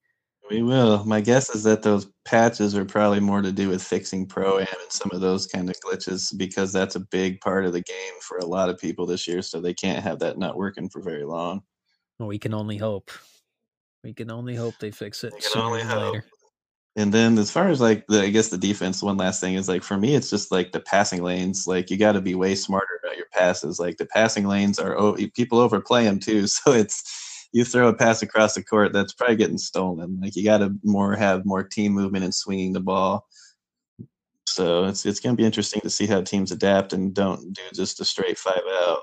[0.50, 1.04] We will.
[1.04, 4.66] My guess is that those patches are probably more to do with fixing pro am
[4.66, 8.14] and some of those kind of glitches because that's a big part of the game
[8.20, 9.40] for a lot of people this year.
[9.40, 11.62] So they can't have that not working for very long.
[12.18, 13.10] Well, we can only hope.
[14.04, 16.24] We can only hope they fix it sooner than later.
[16.94, 19.68] And then as far as like the I guess the defense, one last thing is
[19.68, 21.66] like for me, it's just like the passing lanes.
[21.66, 23.80] Like you got to be way smarter about your passes.
[23.80, 26.46] Like the passing lanes are oh, people overplay them too.
[26.46, 30.18] So it's you throw a pass across the court that's probably getting stolen.
[30.20, 33.26] Like you got to more have more team movement and swinging the ball.
[34.46, 38.00] So it's it's gonna be interesting to see how teams adapt and don't do just
[38.00, 39.00] a straight five out.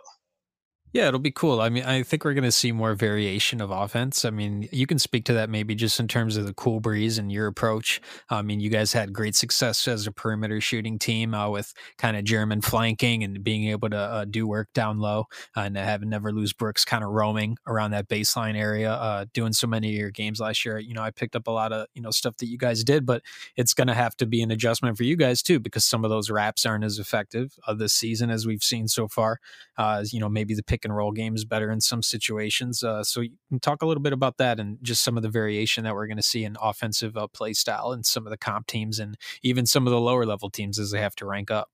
[0.92, 1.62] Yeah, it'll be cool.
[1.62, 4.26] I mean, I think we're going to see more variation of offense.
[4.26, 7.20] I mean, you can speak to that maybe just in terms of the cool breeze
[7.20, 8.02] and your approach.
[8.32, 12.18] I mean, you guys had great success as a perimeter shooting team uh, with kind
[12.18, 15.26] of German flanking and being able to uh, do work down low
[15.56, 19.68] and having Never Lose Brooks kind of roaming around that baseline area, uh, doing so
[19.68, 20.80] many of your games last year.
[20.80, 23.06] You know, I picked up a lot of, you know, stuff that you guys did,
[23.06, 23.22] but
[23.56, 26.10] it's going to have to be an adjustment for you guys too, because some of
[26.10, 29.38] those wraps aren't as effective uh, this season as we've seen so far.
[29.78, 32.84] Uh, you know, maybe the pick pick and roll games better in some situations.
[32.84, 35.30] Uh, so you can talk a little bit about that and just some of the
[35.30, 38.38] variation that we're going to see in offensive uh, play style and some of the
[38.38, 41.52] comp teams and even some of the lower level teams as they have to rank
[41.52, 41.70] up.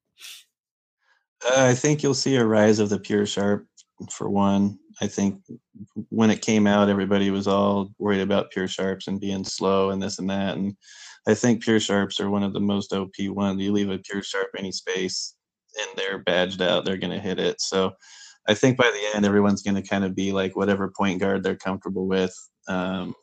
[1.56, 3.68] I think you'll see a rise of the pure sharp
[4.12, 4.80] for one.
[5.02, 5.42] I think
[6.10, 10.02] when it came out, everybody was all worried about pure sharps and being slow and
[10.02, 10.56] this and that.
[10.56, 10.76] And
[11.28, 13.62] I think pure sharps are one of the most OP ones.
[13.62, 15.36] You leave a pure sharp any space
[15.78, 17.60] and they're badged out, they're going to hit it.
[17.62, 17.92] So
[18.48, 21.44] I think by the end, everyone's going to kind of be like whatever point guard
[21.44, 22.34] they're comfortable with.
[22.68, 23.16] Um,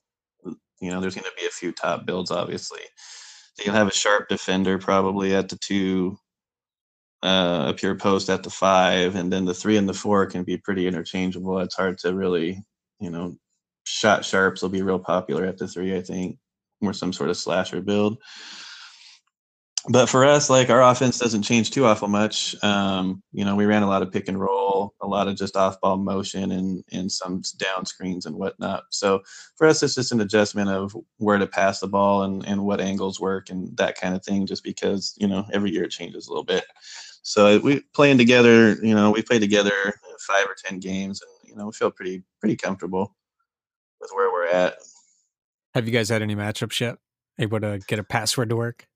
[0.81, 2.81] you know, there's going to be a few top builds, obviously.
[3.65, 6.17] you'll have a sharp defender probably at the two,
[7.23, 10.43] uh, a pure post at the five, and then the three and the four can
[10.43, 11.61] be pretty interchangeable.
[11.61, 12.61] It's hard to really,
[12.99, 13.37] you know,
[13.85, 16.39] shot sharps will be real popular at the three, I think,
[16.81, 18.19] or some sort of slasher build
[19.89, 22.55] but for us, like our offense doesn't change too awful much.
[22.63, 25.57] Um, you know, we ran a lot of pick and roll, a lot of just
[25.57, 28.85] off ball motion and and some down screens and whatnot.
[28.91, 29.23] So
[29.57, 32.81] for us, it's just an adjustment of where to pass the ball and, and what
[32.81, 36.27] angles work and that kind of thing, just because, you know, every year it changes
[36.27, 36.65] a little bit.
[37.23, 39.73] So we playing together, you know, we played together
[40.27, 43.17] five or ten games and, you know, we feel pretty pretty comfortable
[44.01, 44.77] with where we're at.
[45.75, 46.99] Have you guys had any matchups yet?
[47.39, 48.87] Able to get a password to work?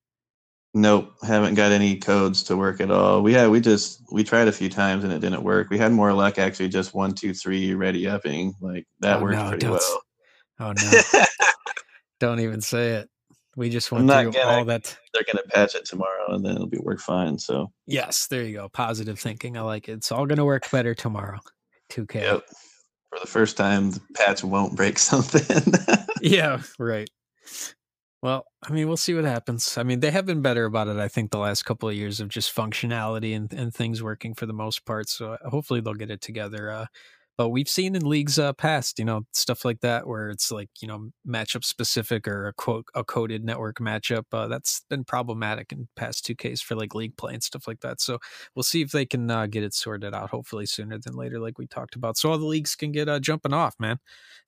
[0.77, 3.23] Nope, haven't got any codes to work at all.
[3.23, 5.71] We had we just we tried a few times and it didn't work.
[5.71, 8.53] We had more luck actually just one, two, three ready upping.
[8.61, 10.03] Like that oh, worked no, pretty well.
[10.61, 11.25] Oh no.
[12.21, 13.09] don't even say it.
[13.57, 14.95] We just went through gonna, all that.
[15.15, 17.39] They're gonna patch it tomorrow and then it'll be work fine.
[17.39, 18.69] So Yes, there you go.
[18.69, 19.57] Positive thinking.
[19.57, 19.93] I like it.
[19.93, 21.39] It's all gonna work better tomorrow.
[21.91, 22.17] 2K.
[22.17, 22.43] Yep.
[23.09, 25.73] For the first time the patch won't break something.
[26.21, 27.09] yeah, right.
[28.23, 29.77] Well, I mean, we'll see what happens.
[29.79, 32.19] I mean, they have been better about it, I think, the last couple of years
[32.21, 35.09] of just functionality and, and things working for the most part.
[35.09, 36.71] So uh, hopefully they'll get it together.
[36.71, 36.87] Uh,
[37.37, 40.71] but we've seen in leagues uh, past, you know, stuff like that where it's like
[40.81, 44.25] you know matchup specific or a quote a coded network matchup.
[44.33, 47.81] Uh, that's been problematic in past two Ks for like league play and stuff like
[47.81, 48.01] that.
[48.01, 48.19] So
[48.55, 50.31] we'll see if they can uh, get it sorted out.
[50.31, 53.21] Hopefully sooner than later, like we talked about, so all the leagues can get uh,
[53.21, 53.75] jumping off.
[53.79, 53.99] Man,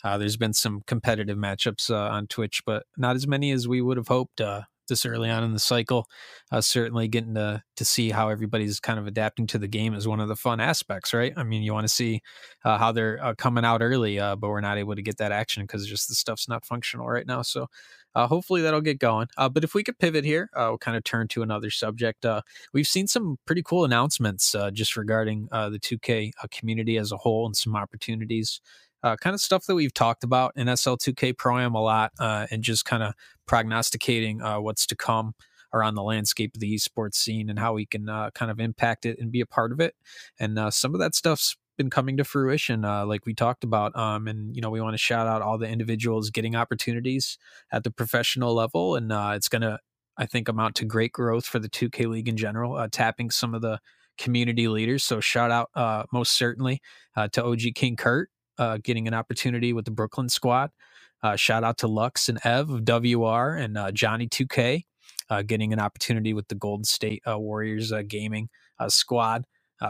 [0.04, 3.80] uh, there's been some competitive matchups uh, on Twitch, but not as many as we
[3.80, 4.40] would have hoped.
[4.88, 6.06] This early on in the cycle.
[6.50, 10.08] Uh, certainly getting to to see how everybody's kind of adapting to the game is
[10.08, 11.32] one of the fun aspects, right?
[11.36, 12.22] I mean, you want to see
[12.64, 15.32] uh, how they're uh, coming out early, uh, but we're not able to get that
[15.32, 17.42] action because just the stuff's not functional right now.
[17.42, 17.66] So.
[18.14, 19.28] Uh, hopefully that'll get going.
[19.36, 22.26] Uh, but if we could pivot here, we'll kind of turn to another subject.
[22.72, 27.54] we've seen some pretty cool announcements just regarding the 2K community as a whole and
[27.54, 28.60] some opportunities
[29.02, 32.46] uh, kind of stuff that we've talked about in SL2K Pro Am a lot, uh,
[32.50, 33.14] and just kind of
[33.46, 35.34] prognosticating uh, what's to come
[35.72, 39.04] around the landscape of the esports scene and how we can uh, kind of impact
[39.04, 39.94] it and be a part of it.
[40.38, 43.94] And uh, some of that stuff's been coming to fruition, uh, like we talked about.
[43.96, 47.38] Um, and you know, we want to shout out all the individuals getting opportunities
[47.70, 49.78] at the professional level, and it's going to,
[50.16, 52.88] I think, amount to great growth for the 2K League in general.
[52.88, 53.78] tapping some of the
[54.18, 55.04] community leaders.
[55.04, 56.82] So shout out uh, most certainly
[57.16, 60.70] uh, to OG King Kurt uh, getting an opportunity with the Brooklyn squad.
[61.22, 64.84] Uh, shout out to Lux and Ev of WR and uh, Johnny 2K
[65.30, 68.48] uh, getting an opportunity with the Golden State uh, Warriors uh, gaming
[68.88, 69.44] squad.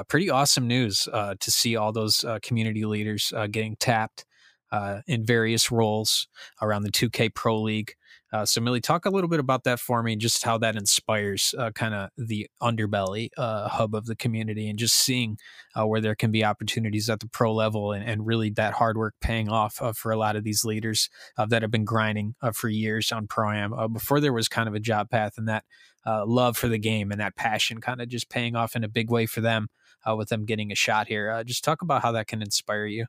[0.08, 4.24] pretty awesome news to see all those community leaders getting tapped
[5.06, 6.26] in various roles
[6.62, 7.94] around the 2K Pro League.
[8.32, 11.54] Uh, so, Milly, talk a little bit about that for me, just how that inspires
[11.58, 15.38] uh, kind of the underbelly uh, hub of the community, and just seeing
[15.74, 18.98] uh, where there can be opportunities at the pro level, and, and really that hard
[18.98, 22.34] work paying off uh, for a lot of these leaders uh, that have been grinding
[22.52, 25.64] for years on pro am before there was kind of a job path, and that
[26.26, 29.10] love for the game and that passion kind of just paying off in a big
[29.10, 29.68] way for them
[30.16, 31.42] with them getting a shot here.
[31.44, 33.06] just talk about how that can inspire you.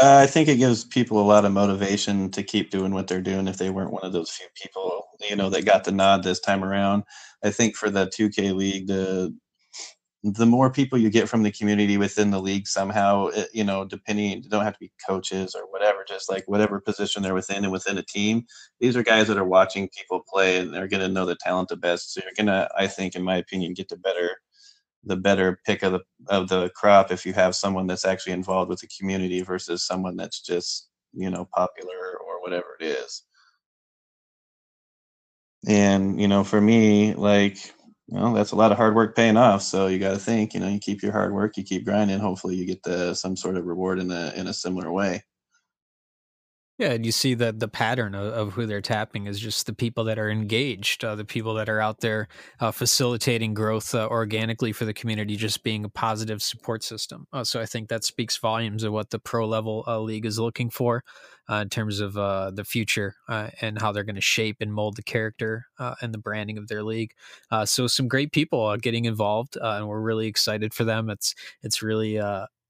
[0.00, 3.20] Uh, I think it gives people a lot of motivation to keep doing what they're
[3.22, 6.22] doing if they weren't one of those few people, you know, that got the nod
[6.22, 7.04] this time around.
[7.42, 9.34] I think for the 2K league, the
[10.24, 13.84] the more people you get from the community within the league somehow, it, you know,
[13.84, 17.72] depending, don't have to be coaches or whatever, just like whatever position they're within and
[17.72, 18.44] within a team.
[18.80, 21.68] These are guys that are watching people play and they're going to know the talent
[21.68, 22.14] the best.
[22.14, 24.30] So you're going to, I think, in my opinion, get the better
[25.06, 28.68] the better pick of the of the crop if you have someone that's actually involved
[28.68, 33.22] with the community versus someone that's just you know popular or whatever it is.
[35.66, 37.58] And you know for me like
[38.08, 40.60] well that's a lot of hard work paying off so you got to think you
[40.60, 43.56] know you keep your hard work you keep grinding hopefully you get the some sort
[43.56, 45.24] of reward in a in a similar way
[46.78, 49.72] yeah, and you see that the pattern of, of, who they're tapping is just the
[49.72, 52.28] people that are engaged, uh, the people that are out there
[52.60, 57.26] uh, facilitating growth uh, organically for the community, just being a positive support system.
[57.32, 60.38] Uh, so I think that speaks volumes of what the pro level uh, league is
[60.38, 61.02] looking for
[61.48, 65.02] uh, in terms of the future and how they're going to shape and mold the
[65.02, 67.12] character and the branding of their league.
[67.64, 71.08] so some great people getting involved, and we're really excited for them.
[71.08, 72.18] It's it's really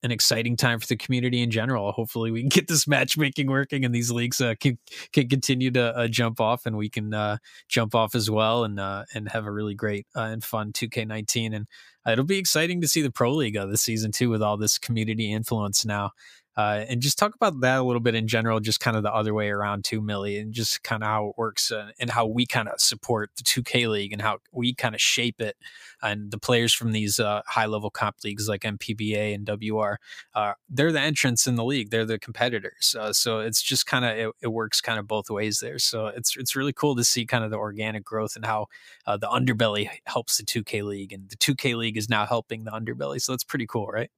[0.07, 1.93] an exciting time for the community in general.
[1.93, 4.79] Hopefully, we can get this matchmaking working and these leagues uh, can
[5.13, 7.37] can continue to uh, jump off, and we can uh,
[7.69, 11.55] jump off as well, and uh, and have a really great uh, and fun 2K19.
[11.55, 11.67] And
[12.07, 15.33] it'll be exciting to see the pro league this season too, with all this community
[15.33, 16.13] influence now.
[16.57, 19.13] Uh, and just talk about that a little bit in general, just kind of the
[19.13, 22.25] other way around too, Milly, and just kind of how it works uh, and how
[22.25, 25.57] we kind of support the 2K League and how we kind of shape it.
[26.03, 29.97] And the players from these uh, high level comp leagues like MPBA and WR,
[30.35, 31.91] uh, they're the entrants in the league.
[31.91, 32.97] They're the competitors.
[32.99, 35.79] Uh, so it's just kind of it, it, works kind of both ways there.
[35.79, 38.69] So it's it's really cool to see kind of the organic growth and how
[39.07, 42.71] uh, the underbelly helps the 2K League, and the 2K League is now helping the
[42.71, 43.21] underbelly.
[43.21, 44.11] So that's pretty cool, right?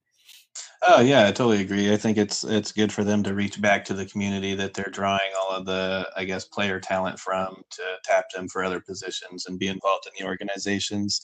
[0.87, 1.93] Oh yeah, I totally agree.
[1.93, 4.89] I think it's it's good for them to reach back to the community that they're
[4.91, 9.45] drawing all of the I guess player talent from to tap them for other positions
[9.45, 11.21] and be involved in the organizations.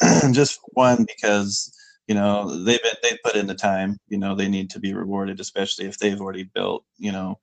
[0.32, 1.72] Just one because
[2.08, 3.98] you know they've been, they've put in the time.
[4.08, 7.38] You know they need to be rewarded, especially if they've already built you know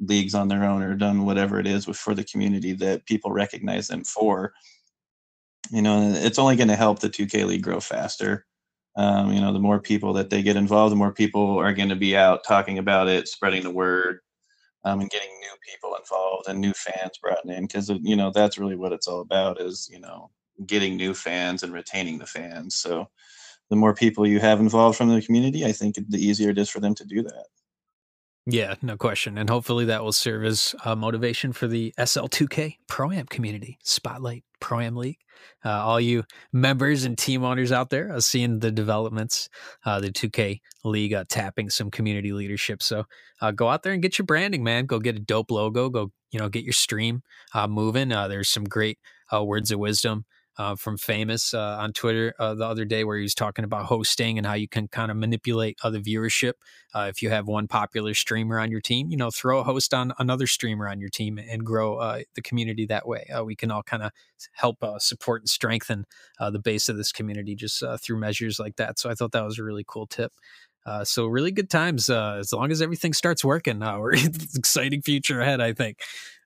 [0.00, 3.88] leagues on their own or done whatever it is for the community that people recognize
[3.88, 4.52] them for.
[5.70, 8.46] You know, it's only going to help the 2K league grow faster
[8.98, 11.88] um, you know, the more people that they get involved, the more people are going
[11.88, 14.18] to be out talking about it, spreading the word,
[14.84, 17.62] um, and getting new people involved and new fans brought in.
[17.62, 20.30] Because you know that's really what it's all about is you know
[20.66, 22.74] getting new fans and retaining the fans.
[22.74, 23.08] So
[23.70, 26.68] the more people you have involved from the community, I think the easier it is
[26.68, 27.46] for them to do that.
[28.50, 29.36] Yeah, no question.
[29.36, 34.42] And hopefully that will serve as uh, motivation for the SL2K Pro Am community, Spotlight
[34.58, 35.18] Pro Am League.
[35.62, 39.50] Uh, all you members and team owners out there uh, seeing the developments,
[39.84, 42.82] uh, the 2K League uh, tapping some community leadership.
[42.82, 43.04] So
[43.54, 44.86] go out there and get your branding, man.
[44.86, 45.90] Go get a dope logo.
[45.90, 47.22] Go, you know, get your stream
[47.68, 48.08] moving.
[48.08, 48.98] there's some great
[49.30, 50.24] words of wisdom
[50.58, 53.86] uh, from Famous uh, on Twitter uh, the other day, where he was talking about
[53.86, 56.54] hosting and how you can kind of manipulate other viewership.
[56.94, 59.94] Uh, if you have one popular streamer on your team, you know, throw a host
[59.94, 63.26] on another streamer on your team and grow uh, the community that way.
[63.32, 64.10] Uh, we can all kind of
[64.52, 66.04] help support and strengthen
[66.52, 68.98] the base of this community just through measures like that.
[68.98, 70.32] So I thought that was a really cool tip.
[71.04, 73.82] So really good times as long as everything starts working.
[73.82, 75.98] Uh, we're exciting future ahead, I think.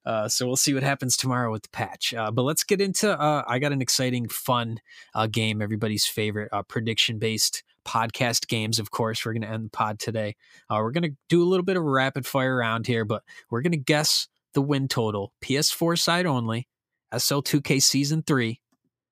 [0.05, 2.13] Uh, so we'll see what happens tomorrow with the patch.
[2.15, 3.11] Uh, but let's get into.
[3.11, 4.81] Uh, I got an exciting, fun
[5.15, 5.63] uh, game.
[5.63, 8.79] Everybody's favorite uh, prediction-based podcast games.
[8.79, 10.37] Of course, we're going to end the pod today.
[10.69, 13.23] Uh, we're going to do a little bit of a rapid fire round here, but
[13.51, 15.33] we're going to guess the win total.
[15.43, 16.69] PS4 side only.
[17.13, 18.61] SL2K season three.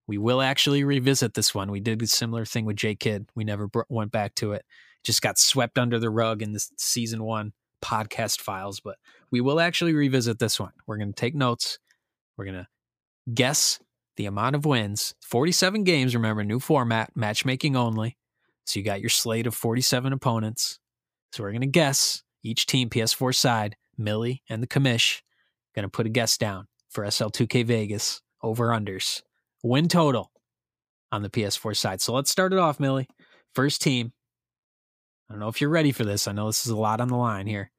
[0.07, 1.70] We will actually revisit this one.
[1.70, 3.29] We did a similar thing with J Kid.
[3.37, 4.64] We never br- went back to it.
[5.05, 8.96] Just got swept under the rug in this season one podcast files, but
[9.30, 10.72] we will actually revisit this one.
[10.86, 11.78] We're going to take notes.
[12.36, 12.68] We're going to
[13.32, 13.78] guess
[14.16, 15.14] the amount of wins.
[15.22, 18.16] 47 games, remember, new format, matchmaking only.
[18.64, 20.78] So you got your slate of 47 opponents.
[21.32, 25.20] So we're going to guess each team, PS4 side, Milly and the commish,
[25.74, 29.22] going to put a guess down for SL2K Vegas over unders.
[29.62, 30.32] Win total
[31.12, 32.00] on the PS4 side.
[32.00, 33.08] So let's start it off, Milly.
[33.54, 34.12] First team,
[35.28, 36.26] I don't know if you're ready for this.
[36.26, 37.70] I know this is a lot on the line here.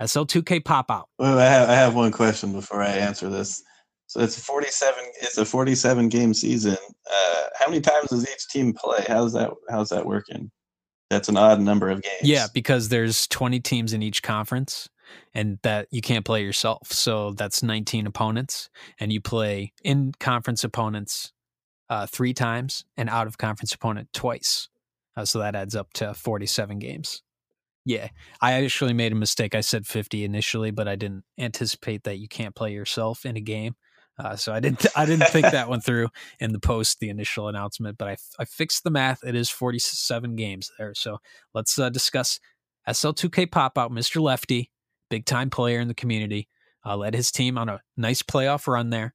[0.00, 1.08] SL2K pop out.
[1.18, 3.62] Well, I have, I have one question before I answer this.
[4.06, 5.04] So it's 47.
[5.20, 6.76] It's a 47 game season.
[7.10, 9.04] Uh, how many times does each team play?
[9.06, 9.50] How's that?
[9.68, 10.50] How's that working?
[11.10, 12.22] That's an odd number of games.
[12.22, 14.88] Yeah, because there's 20 teams in each conference,
[15.34, 16.92] and that you can't play yourself.
[16.92, 21.32] So that's 19 opponents, and you play in conference opponents
[21.90, 24.68] uh, three times and out of conference opponent twice.
[25.16, 27.22] Uh, so that adds up to 47 games.
[27.88, 28.08] Yeah,
[28.42, 29.54] I actually made a mistake.
[29.54, 33.40] I said 50 initially, but I didn't anticipate that you can't play yourself in a
[33.40, 33.76] game.
[34.18, 37.48] Uh, so I didn't I didn't think that one through in the post the initial
[37.48, 39.24] announcement, but I I fixed the math.
[39.24, 40.92] It is 47 games there.
[40.94, 41.16] So
[41.54, 42.38] let's uh, discuss
[42.86, 44.20] SL2K pop out, Mr.
[44.20, 44.70] Lefty,
[45.08, 46.46] big time player in the community.
[46.84, 49.14] Uh, led his team on a nice playoff run there.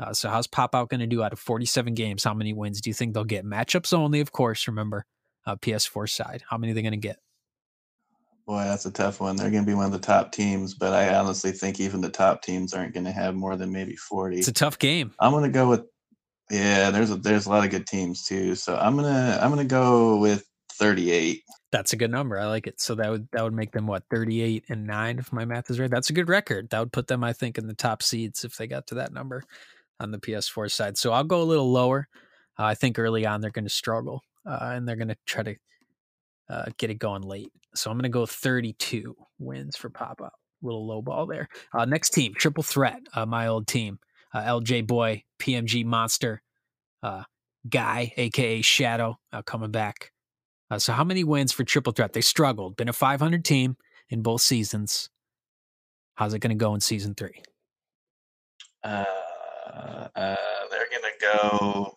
[0.00, 2.24] Uh, so how's pop out going to do out of 47 games?
[2.24, 3.44] How many wins do you think they'll get?
[3.44, 4.66] Matchups only, of course.
[4.66, 5.04] Remember,
[5.44, 6.44] uh, PS4 side.
[6.48, 7.18] How many are they going to get?
[8.46, 9.34] Boy, that's a tough one.
[9.34, 12.08] They're going to be one of the top teams, but I honestly think even the
[12.08, 14.38] top teams aren't going to have more than maybe 40.
[14.38, 15.12] It's a tough game.
[15.18, 15.86] I'm going to go with
[16.50, 18.54] yeah, there's a, there's a lot of good teams too.
[18.54, 21.42] So I'm going to I'm going to go with 38.
[21.72, 22.38] That's a good number.
[22.38, 22.80] I like it.
[22.80, 25.80] So that would that would make them what 38 and 9 if my math is
[25.80, 25.90] right.
[25.90, 26.70] That's a good record.
[26.70, 29.12] That would put them I think in the top seeds if they got to that
[29.12, 29.42] number
[29.98, 30.96] on the PS4 side.
[30.98, 32.08] So I'll go a little lower.
[32.58, 35.42] Uh, I think early on they're going to struggle uh, and they're going to try
[35.42, 35.56] to
[36.48, 37.50] uh, get it going late.
[37.76, 40.34] So I'm going to go 32 wins for pop up.
[40.62, 41.48] Little low ball there.
[41.72, 43.00] Uh, next team, triple threat.
[43.14, 43.98] Uh, my old team,
[44.32, 46.42] uh, LJ Boy, PMG Monster,
[47.02, 47.24] uh,
[47.68, 50.12] Guy, aka Shadow, uh, coming back.
[50.78, 52.12] so how many wins for triple threat?
[52.12, 52.76] They struggled.
[52.76, 53.76] Been a 500 team
[54.08, 55.10] in both seasons.
[56.14, 57.42] How's it going to go in season three?
[58.82, 59.04] Uh,
[60.14, 61.96] they're going to go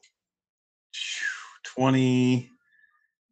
[1.63, 2.49] 20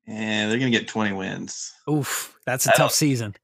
[0.07, 1.73] and they're going to get 20 wins.
[1.89, 3.35] Oof, that's a I tough season.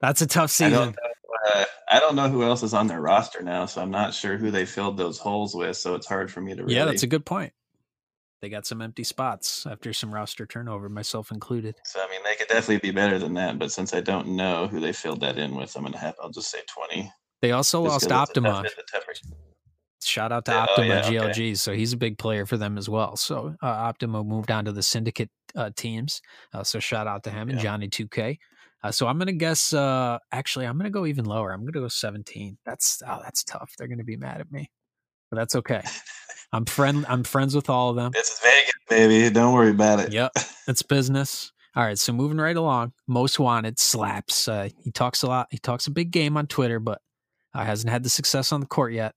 [0.00, 0.74] That's a tough season.
[0.74, 3.82] I don't, know, uh, I don't, know, who else is on their roster now, so
[3.82, 5.76] I'm not sure who they filled those holes with.
[5.76, 6.62] So it's hard for me to.
[6.62, 6.74] Really...
[6.74, 7.52] Yeah, that's a good point.
[8.40, 11.76] They got some empty spots after some roster turnover, myself included.
[11.86, 13.58] So I mean, they could definitely be better than that.
[13.58, 16.14] But since I don't know who they filled that in with, I'm gonna have.
[16.22, 16.58] I'll just say
[16.90, 17.10] 20.
[17.40, 18.64] They also lost Optima.
[20.06, 21.30] Shout out to yeah, Optima oh, yeah, GLG.
[21.30, 21.54] Okay.
[21.54, 23.16] So he's a big player for them as well.
[23.16, 26.20] So uh, Optima moved on to the syndicate uh, teams.
[26.52, 28.38] Uh, so shout out to him and Johnny 2K.
[28.82, 29.72] Uh, so I'm gonna guess.
[29.72, 31.52] Uh, actually, I'm gonna go even lower.
[31.52, 32.58] I'm gonna go 17.
[32.66, 33.72] That's oh, that's tough.
[33.78, 34.70] They're gonna be mad at me,
[35.30, 35.82] but that's okay.
[36.52, 37.06] I'm friend.
[37.08, 38.12] I'm friends with all of them.
[38.12, 39.30] This is Vegas, baby.
[39.32, 40.12] Don't worry about it.
[40.12, 40.32] Yep,
[40.68, 41.50] it's business.
[41.74, 42.92] All right, so moving right along.
[43.08, 44.48] Most wanted slaps.
[44.48, 45.48] Uh, he talks a lot.
[45.50, 47.00] He talks a big game on Twitter, but
[47.54, 49.14] hasn't had the success on the court yet.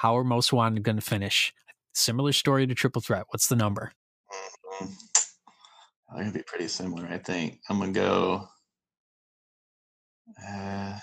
[0.00, 1.52] How are most wanted going to finish?
[1.92, 3.26] Similar story to triple threat.
[3.28, 3.92] What's the number?
[4.80, 4.86] Mm-hmm.
[6.14, 7.58] They're going to be pretty similar, I think.
[7.68, 8.48] I'm going to go.
[10.48, 10.98] Uh,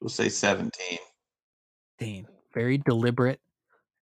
[0.00, 2.24] we'll say 17.
[2.54, 3.40] Very deliberate.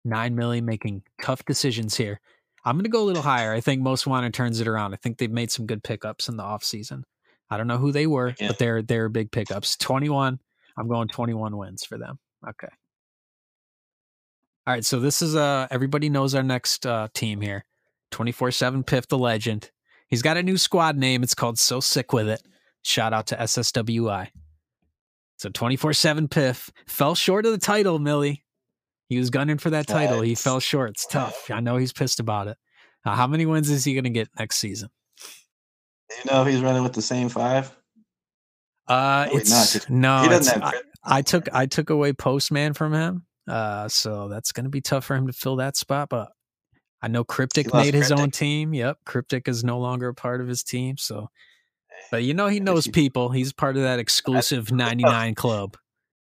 [0.07, 2.19] NineMilly making tough decisions here.
[2.65, 3.53] I'm going to go a little higher.
[3.53, 4.95] I think most wanted turns it around.
[4.95, 7.03] I think they've made some good pickups in the offseason.
[7.51, 8.47] I don't know who they were, Yeah.
[8.47, 9.77] but they're they're big pickups.
[9.77, 10.39] 21.
[10.75, 12.17] I'm going 21 wins for them.
[12.47, 12.67] Okay.
[14.65, 17.65] All right, so this is uh everybody knows our next uh team here.
[18.11, 19.71] 24/7 Piff the legend.
[20.07, 21.23] He's got a new squad name.
[21.23, 22.41] It's called So Sick with It.
[22.83, 24.29] Shout out to SSWI.
[25.37, 28.43] So 24/7 Piff fell short of the title, Milly.
[29.09, 30.21] He was gunning for that title.
[30.21, 30.91] He fell short.
[30.91, 31.51] It's tough.
[31.51, 32.57] I know he's pissed about it.
[33.05, 34.89] Uh, how many wins is he going to get next season?
[36.09, 37.75] You know if he's running with the same five?
[38.87, 40.21] Uh, it's not, no.
[40.23, 40.73] he doesn't have.
[41.03, 43.25] I, took I took away Postman from him.
[43.47, 46.09] Uh, so that's going to be tough for him to fill that spot.
[46.09, 46.31] But
[47.01, 48.73] I know Cryptic made his own team.
[48.73, 50.97] Yep, Cryptic is no longer a part of his team.
[50.97, 51.29] So,
[52.11, 53.29] but you know he knows people.
[53.29, 55.75] He's part of that exclusive ninety nine club.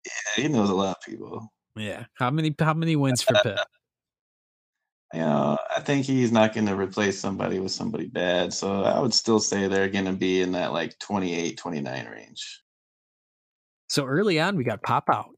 [0.05, 1.51] yeah, he knows a lot of people.
[1.75, 2.05] Yeah.
[2.13, 3.59] How many how many wins for Piff?
[5.11, 8.53] You know, I think he's not going to replace somebody with somebody bad.
[8.53, 12.61] So I would still say they're going to be in that like 28, 29 range.
[13.89, 15.29] So early on, we got Pop Out.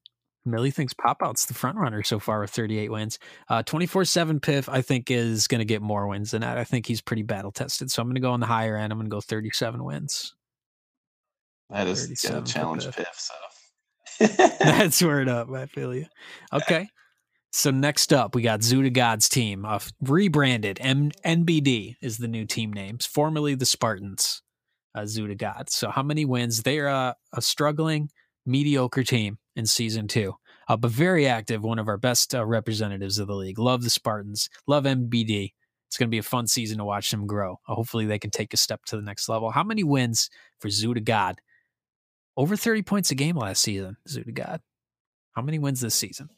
[0.45, 3.19] Milly thinks Pop Out's the front runner so far with 38 wins.
[3.47, 6.57] Uh, 24-7 Piff, I think, is going to get more wins than that.
[6.57, 7.91] I think he's pretty battle tested.
[7.91, 8.91] So I'm going to go on the higher end.
[8.91, 10.33] I'm going to go 37 wins.
[11.69, 12.95] That is 37 going to challenge Piff.
[12.95, 13.15] Piff.
[13.15, 13.33] So
[14.59, 15.49] That's word up.
[15.51, 16.05] I feel you.
[16.53, 16.87] Okay.
[17.51, 20.77] So next up, we got Zoo to God's team, uh, rebranded.
[20.81, 24.41] M- NBD is the new team names, formerly the Spartans.
[24.93, 25.69] Uh, Zoo to God.
[25.69, 26.63] So how many wins?
[26.63, 28.09] They're uh, struggling,
[28.45, 30.35] mediocre team in season two,
[30.67, 31.63] uh, but very active.
[31.63, 33.59] One of our best uh, representatives of the league.
[33.59, 34.49] Love the Spartans.
[34.67, 35.53] Love MBD.
[35.87, 37.59] It's going to be a fun season to watch them grow.
[37.67, 39.51] Uh, hopefully, they can take a step to the next level.
[39.51, 40.29] How many wins
[40.59, 41.41] for Zoo to God?
[42.37, 44.61] Over 30 points a game last season, Zoo to God.
[45.33, 46.29] How many wins this season?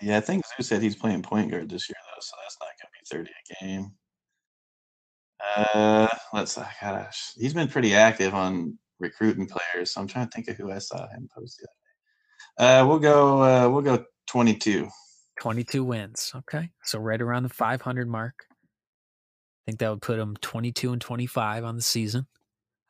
[0.00, 2.68] yeah, I think Zoo said he's playing point guard this year though, so that's not
[2.80, 3.92] going to be 30 a game.
[5.74, 6.58] Uh, let's.
[6.80, 9.92] Gosh, he's been pretty active on recruiting players.
[9.92, 12.80] So I'm trying to think of who I saw him post the other day.
[12.80, 13.42] Uh, we'll go.
[13.42, 14.88] Uh, we'll go 22.
[15.40, 16.32] 22 wins.
[16.34, 16.70] Okay.
[16.84, 18.34] So right around the 500 mark.
[18.50, 22.26] I think that would put him 22 and 25 on the season.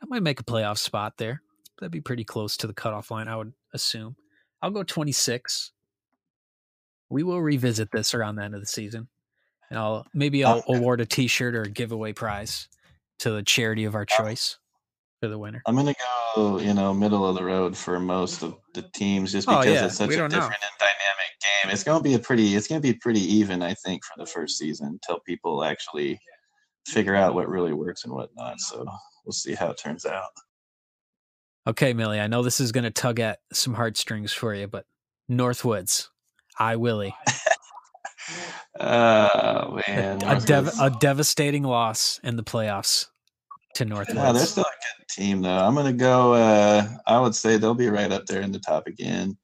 [0.01, 1.43] That might make a playoff spot there.
[1.79, 4.17] That'd be pretty close to the cutoff line, I would assume.
[4.63, 5.73] I'll go 26.
[7.11, 9.09] We will revisit this around the end of the season.
[9.71, 12.69] And I'll maybe I'll award a t-shirt or a giveaway prize
[13.19, 14.59] to the charity of our choice
[15.21, 15.63] for the winner.
[15.67, 15.95] I'm gonna
[16.37, 19.67] go, you know, middle of the road for most of the teams, just Oh, because
[19.75, 20.37] yeah, it's such a don't know.
[20.41, 21.31] different and dynamic
[21.65, 21.73] game.
[21.73, 24.59] It's gonna be a pretty, it's gonna be pretty even, I think, for the first
[24.59, 26.21] season until people actually
[26.87, 28.61] figure out what really works and whatnot.
[28.61, 28.85] So
[29.25, 30.31] we'll see how it turns out.
[31.67, 34.87] Okay, Milly, I know this is going to tug at some heartstrings for you, but
[35.31, 36.09] Northwoods,
[36.59, 37.15] I Willie.
[38.81, 43.07] Oh man, a, dev- a devastating loss in the playoffs
[43.79, 45.59] to Yeah, they're still a good team though.
[45.59, 46.35] I'm gonna go.
[46.35, 49.37] Uh, I would say they'll be right up there in the top again.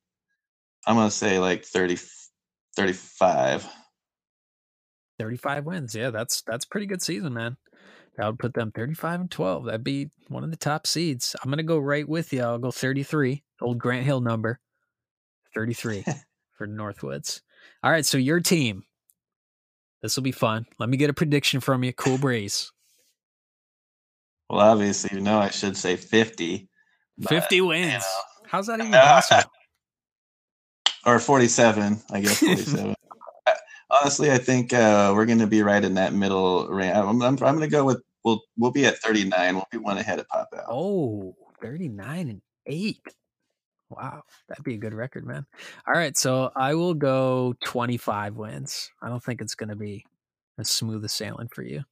[0.87, 1.99] I'm gonna say like 30,
[2.77, 3.69] 35.
[5.19, 5.95] 35 wins.
[5.95, 7.57] Yeah, that's that's a pretty good season, man.
[8.17, 9.65] That would put them 35 and 12.
[9.67, 11.35] That'd be one of the top seeds.
[11.43, 12.43] I'm going to go right with you.
[12.43, 13.43] I'll go 33.
[13.61, 14.61] Old Grant Hill number.
[15.55, 16.05] 33
[16.57, 17.41] for Northwoods.
[17.83, 18.85] All right, so your team.
[20.01, 20.67] This will be fun.
[20.79, 21.93] Let me get a prediction from you.
[21.93, 22.71] Cool breeze.
[24.51, 26.69] Well, obviously, you know I should say 50.
[27.19, 27.93] but, 50 wins.
[27.93, 28.01] know.
[28.47, 29.51] How's that even possible?
[31.07, 32.95] or 47 i guess 47
[33.47, 33.53] Uh,
[33.91, 37.23] honestly i think uh, we're going to be right in that middle range i'm, I'm,
[37.23, 40.27] I'm going to go with we'll we'll be at 39 we'll be one ahead of
[40.29, 42.99] pop out Oh, 39 and 8.
[43.91, 45.47] Wow, that'd be a good record, man.
[45.87, 48.91] All right, so I will go 25 wins.
[49.03, 50.05] I don't think it's going to be
[50.59, 51.83] as smooth a sailing for you.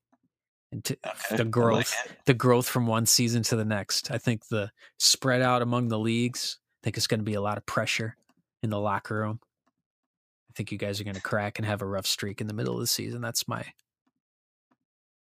[0.73, 2.13] And to, Okay, the growth, it.
[2.27, 4.11] the growth from one season to the next.
[4.11, 6.59] I think the spread out among the leagues.
[6.83, 8.17] I think it's going to be a lot of pressure
[8.63, 9.39] in the locker room.
[10.51, 12.55] I think you guys are going to crack and have a rough streak in the
[12.55, 13.21] middle of the season.
[13.21, 13.65] That's my,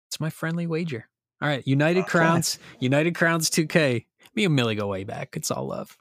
[0.08, 1.08] it's my friendly wager.
[1.40, 2.08] All right, United Okay.
[2.10, 4.06] Crowns, United Crowns 2K.
[4.34, 5.36] Me and Milly go way back.
[5.36, 5.96] It's all love.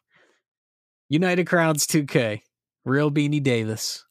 [1.10, 2.42] United Crowns 2K.
[2.86, 4.06] Real Beanie Davis.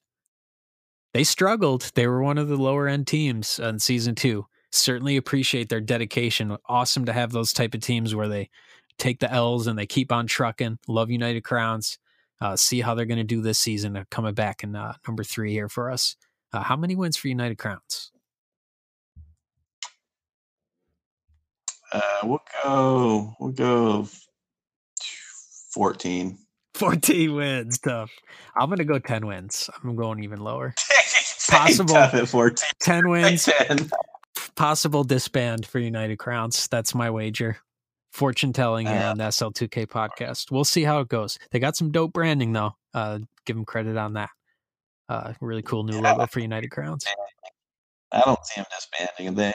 [1.15, 1.91] They struggled.
[1.95, 4.47] They were one of the lower end teams on season two.
[4.73, 6.57] Certainly appreciate their dedication.
[6.67, 8.51] Awesome to have those type of teams where they
[8.99, 10.79] take the L's and they keep on trucking.
[10.87, 11.99] Love United Crowns.
[12.41, 13.97] Uh, see how they're going to do this season.
[13.97, 16.17] Uh, coming back in uh, number three here for us.
[16.53, 18.13] Uh, how many wins for United Crowns?
[21.93, 24.07] uh, we'll go we'll go
[25.73, 26.39] 14
[26.75, 27.79] 14 wins.
[27.79, 28.11] Tough.
[28.57, 29.69] I'm going to go 10 wins.
[29.83, 30.75] I'm going even lower.
[31.51, 31.95] Possible.
[31.95, 33.45] tough at 14 10 wins.
[33.45, 33.91] 10.
[34.61, 36.69] Possible disband for United Crowns.
[36.69, 37.57] That's my wager.
[38.13, 40.51] fortune telling here Uh, on the SL2K podcast.
[40.51, 41.39] We'll see how it goes.
[41.51, 42.73] They got some dope branding though.
[42.93, 44.29] Uh, give them credit on that.
[45.09, 47.07] Uh, really cool new logo for United Crowns.
[48.13, 49.35] I don't see them disbanding.
[49.37, 49.55] They,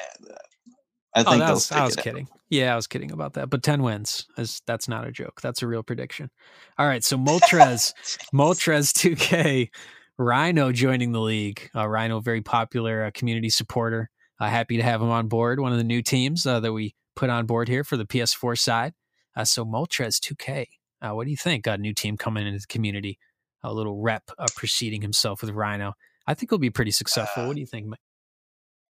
[1.13, 2.03] I Oh, think that was, I was it out.
[2.03, 2.27] kidding.
[2.49, 3.49] Yeah, I was kidding about that.
[3.51, 5.39] But 10 wins is that's not a joke.
[5.41, 6.31] That's a real prediction.
[6.79, 7.93] All right, so Moltres,
[8.33, 9.69] Moltres 2K,
[10.17, 11.69] Rhino joining the league.
[11.75, 14.09] Uh, Rhino, very popular uh, community supporter.
[14.39, 15.59] Uh, happy to have him on board.
[15.59, 18.57] One of the new teams uh, that we put on board here for the PS4
[18.57, 18.93] side.
[19.35, 20.65] Uh, so Moltres 2K,
[21.01, 21.67] uh, what do you think?
[21.67, 23.17] A new team coming into the community,
[23.63, 25.93] a little rep uh, preceding himself with Rhino.
[26.27, 27.47] I think he'll be pretty successful.
[27.47, 27.87] What do you think?
[27.87, 27.99] Mike?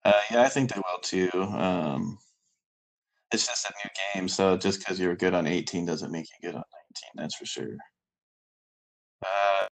[0.04, 1.30] Uh, yeah, I think they will too.
[1.34, 2.18] Um,
[3.32, 6.48] it's just a new game, so just because you're good on 18 doesn't make you
[6.48, 6.64] good on 19.
[7.16, 7.76] That's for sure.
[9.24, 9.66] Uh,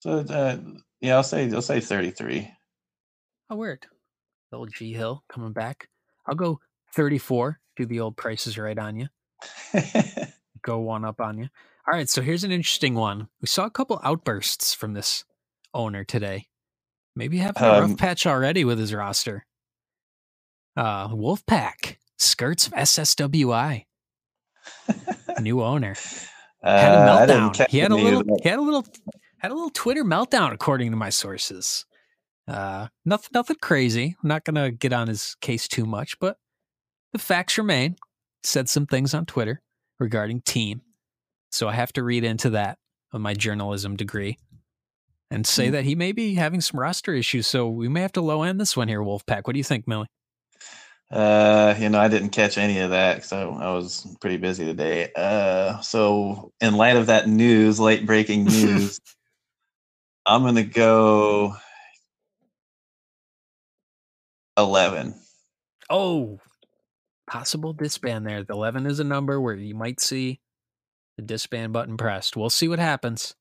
[0.00, 0.56] so uh,
[1.00, 2.48] yeah, I'll say I'll say 33.
[3.50, 3.86] Oh, word.
[4.50, 5.88] The old G Hill coming back.
[6.26, 6.60] I'll go
[6.94, 7.60] 34.
[7.76, 9.08] Do the old prices right on you.
[10.62, 11.48] Go one up on you.
[11.90, 12.08] All right.
[12.08, 13.28] So here's an interesting one.
[13.40, 15.24] We saw a couple outbursts from this
[15.72, 16.48] owner today.
[17.16, 19.46] Maybe having a rough Um, patch already with his roster.
[20.76, 23.86] Uh, Wolfpack skirts of SSWI.
[25.40, 25.94] New owner
[26.62, 27.54] had a Uh, meltdown.
[27.54, 28.22] catch He had a little.
[28.42, 28.86] He had a little.
[29.38, 31.86] Had a little Twitter meltdown, according to my sources.
[32.50, 34.16] Uh, nothing, nothing crazy.
[34.22, 36.36] I'm not gonna get on his case too much, but
[37.12, 37.96] the facts remain.
[38.42, 39.60] Said some things on Twitter
[39.98, 40.80] regarding team,
[41.50, 42.78] so I have to read into that
[43.12, 44.38] with my journalism degree
[45.30, 45.72] and say Mm.
[45.72, 47.46] that he may be having some roster issues.
[47.46, 49.42] So we may have to low end this one here, Wolfpack.
[49.44, 50.06] What do you think, Milly?
[51.10, 54.64] Uh, you know, I didn't catch any of that because I, I was pretty busy
[54.64, 55.10] today.
[55.14, 59.00] Uh, so in light of that news, late breaking news,
[60.24, 61.56] I'm gonna go
[64.60, 65.14] 11.
[65.88, 66.38] Oh,
[67.26, 68.44] possible disband there.
[68.44, 70.40] The 11 is a number where you might see
[71.16, 72.36] the disband button pressed.
[72.36, 73.34] We'll see what happens.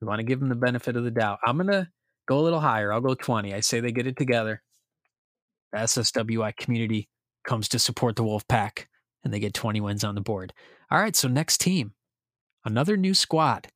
[0.00, 1.38] We want to give them the benefit of the doubt.
[1.44, 1.88] I'm going to
[2.28, 2.92] go a little higher.
[2.92, 3.52] I'll go 20.
[3.52, 4.62] I say they get it together.
[5.72, 7.08] The SSWI community
[7.44, 8.88] comes to support the Wolf Pack
[9.24, 10.52] and they get 20 wins on the board.
[10.90, 11.92] All right, so next team.
[12.64, 13.68] Another new squad.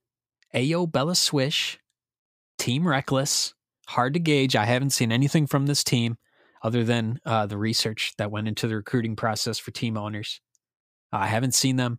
[0.55, 1.78] Ayo Bella Swish,
[2.59, 3.55] Team Reckless.
[3.88, 4.55] Hard to gauge.
[4.55, 6.16] I haven't seen anything from this team
[6.62, 10.40] other than uh, the research that went into the recruiting process for team owners.
[11.12, 11.98] I haven't seen them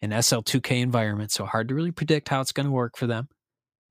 [0.00, 3.28] in SL2K environment, so hard to really predict how it's going to work for them.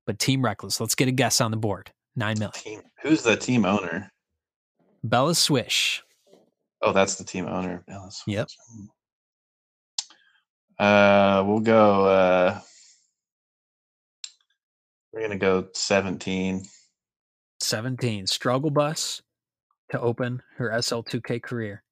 [0.06, 1.92] But Team Reckless, let's get a guess on the board.
[2.18, 2.54] NineMilly.
[2.54, 4.10] Team, who's the team owner?
[5.02, 6.02] Bella Swish.
[6.82, 7.84] Oh, that's the team owner.
[7.88, 8.22] Dallas.
[8.26, 8.48] Yep.
[10.78, 12.06] Uh, we'll go.
[12.06, 12.60] Uh,
[15.12, 16.64] we're gonna go 17.
[17.60, 18.26] 17.
[18.26, 19.22] Struggle bus
[19.92, 21.84] to open her SL2K career.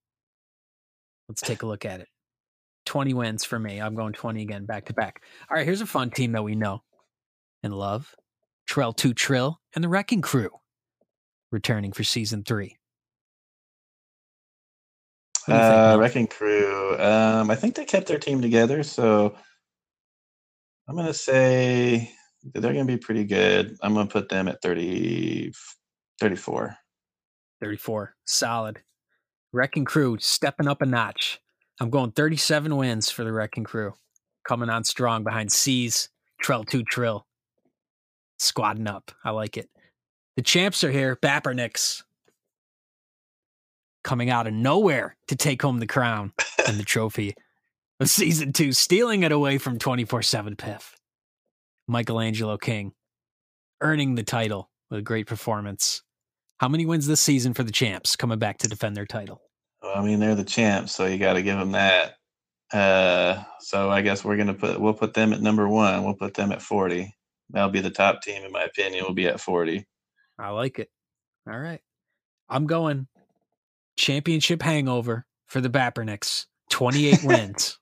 [1.28, 2.08] Let's take a look at it.
[2.86, 3.80] 20 wins for me.
[3.80, 5.22] I'm going 20 again, back to back.
[5.48, 6.82] All right, here's a fun team that we know
[7.62, 8.14] and love
[8.68, 10.50] Trell 2 Trill and the Wrecking Crew
[11.52, 12.78] returning for season three.
[15.46, 16.98] You think, Uh, Wrecking Crew.
[16.98, 19.36] Um, I think they kept their team together, so
[20.88, 23.76] I'm gonna say they're gonna be pretty good.
[23.82, 25.52] I'm gonna put them at 30,
[26.20, 26.76] 34.
[27.60, 28.14] 34.
[28.24, 28.82] Solid.
[29.52, 31.40] Wrecking Crew stepping up a notch.
[31.80, 33.94] I'm going 37 wins for the Wrecking Crew.
[34.46, 36.08] Coming on strong behind C's,
[36.42, 37.26] Trell 2 Trill.
[38.38, 39.12] Squadding up.
[39.24, 39.68] I like it.
[40.36, 42.02] The champs are here, Bappernicks.
[44.02, 46.32] Coming out of nowhere to take home the crown
[46.66, 47.34] and the trophy
[47.98, 50.96] of season two, stealing it away from 24 7 Piff.
[51.86, 52.92] Michelangelo King
[53.80, 56.02] earning the title with a great performance.
[56.60, 59.40] How many wins this season for the champs coming back to defend their title?
[59.82, 62.16] Well, I mean, they're the champs, so you got to give them that.
[62.70, 66.04] Uh, so I guess we're gonna put we'll put them at number one.
[66.04, 67.16] We'll put them at 40.
[67.48, 69.06] That'll be the top team, in my opinion.
[69.06, 69.86] Will be at 40.
[70.38, 70.90] I like it.
[71.50, 71.80] All right.
[72.50, 73.08] I'm going
[73.96, 76.46] championship hangover for the Bappernicks.
[76.68, 77.78] 28 wins.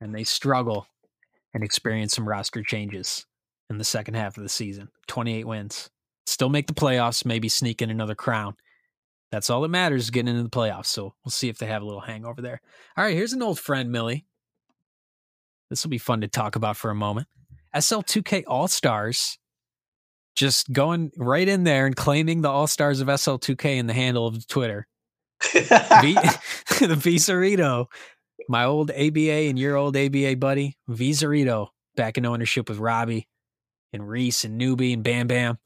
[0.00, 0.86] And they struggle
[1.52, 3.26] and experience some roster changes
[3.68, 4.90] in the second half of the season.
[5.08, 5.90] 28 wins.
[6.26, 8.54] Still make the playoffs, maybe sneak in another crown.
[9.30, 10.86] That's all that matters is getting into the playoffs.
[10.86, 12.60] So we'll see if they have a little hangover there.
[12.96, 14.26] All right, here's an old friend, Milly.
[15.70, 17.26] This will be fun to talk about for a moment.
[17.74, 19.38] SL2K All Stars
[20.36, 24.26] just going right in there and claiming the All Stars of SL2K in the handle
[24.26, 24.86] of Twitter.
[25.52, 25.60] V-
[26.80, 27.86] the Vizarito,
[28.48, 33.28] my old ABA and your old ABA buddy, Vizarito, back in ownership with Robbie
[33.92, 35.58] and Reese and Newbie and Bam Bam,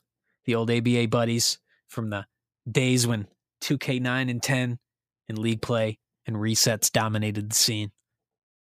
[0.48, 2.24] the old ABA buddies from the
[2.68, 3.26] days when
[3.60, 4.78] 2K9 and 10
[5.28, 7.92] and league play and resets dominated the scene.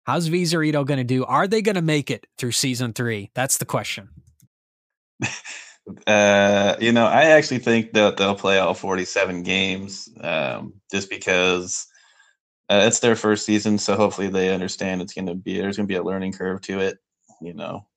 [0.03, 1.23] How's Vizarito going to do?
[1.23, 3.31] Are they going to make it through season three?
[3.33, 4.09] That's the question.
[6.05, 11.87] Uh, you know, I actually think that they'll play all 47 games um, just because
[12.69, 13.79] uh, it's their first season.
[13.79, 16.61] So hopefully they understand it's going to be, there's going to be a learning curve
[16.61, 16.99] to it,
[17.41, 17.87] you know.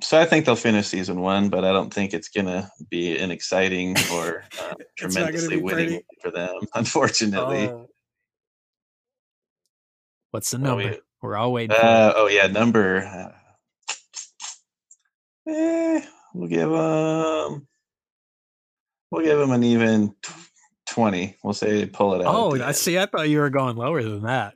[0.00, 3.18] So I think they'll finish season one, but I don't think it's going to be
[3.18, 6.04] an exciting or uh, tremendously winning pretty.
[6.22, 7.68] for them, unfortunately.
[7.68, 7.82] Uh,
[10.30, 10.90] what's the number?
[10.90, 11.76] We, We're all waiting.
[11.76, 13.32] Uh, oh yeah, number.
[13.86, 13.92] Uh,
[15.50, 16.00] eh,
[16.34, 17.66] We'll give them.
[19.10, 20.14] We'll give them an even
[20.88, 21.36] twenty.
[21.44, 22.34] We'll say pull it out.
[22.34, 22.98] Oh, I see.
[22.98, 24.54] I thought you were going lower than that.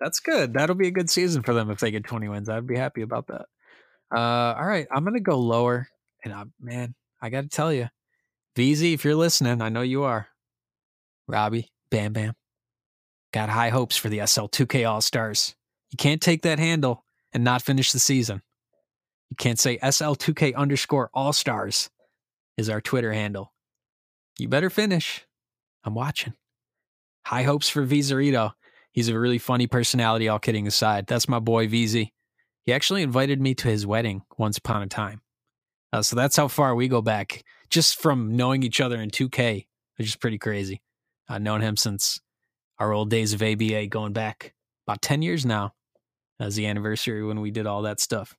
[0.00, 0.52] That's good.
[0.52, 2.48] That'll be a good season for them if they get twenty wins.
[2.48, 3.46] I'd be happy about that.
[4.14, 5.88] Uh, all right, I'm gonna go lower,
[6.24, 7.88] and I, man, I got to tell you,
[8.56, 10.28] VZ, if you're listening, I know you are.
[11.26, 12.34] Robbie, Bam Bam,
[13.32, 15.54] got high hopes for the SL2K All Stars.
[15.90, 18.42] You can't take that handle and not finish the season.
[19.30, 21.90] You can't say SL2K underscore all stars
[22.56, 23.52] is our Twitter handle.
[24.38, 25.26] You better finish.
[25.82, 26.34] I'm watching.
[27.26, 28.52] High hopes for Vizarito.
[28.92, 31.06] He's a really funny personality, all kidding aside.
[31.06, 32.12] That's my boy VZ.
[32.64, 35.20] He actually invited me to his wedding once upon a time.
[35.92, 39.66] Uh, so that's how far we go back, just from knowing each other in 2K,
[39.96, 40.82] which is pretty crazy.
[41.28, 42.20] I've known him since
[42.78, 44.54] our old days of ABA, going back
[44.86, 45.74] about 10 years now
[46.40, 48.36] as the anniversary when we did all that stuff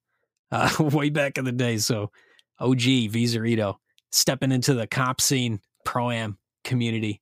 [0.52, 1.78] uh, way back in the day.
[1.78, 2.12] So
[2.60, 3.76] OG Vizarito
[4.12, 7.22] stepping into the comp scene pro am community.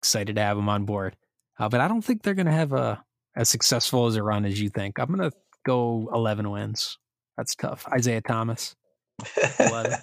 [0.00, 1.16] Excited to have him on board.
[1.58, 3.04] Uh, but I don't think they're going to have a
[3.36, 4.98] as successful as a run as you think.
[4.98, 6.98] I'm going to go 11 wins.
[7.36, 7.86] That's tough.
[7.88, 8.74] Isaiah Thomas.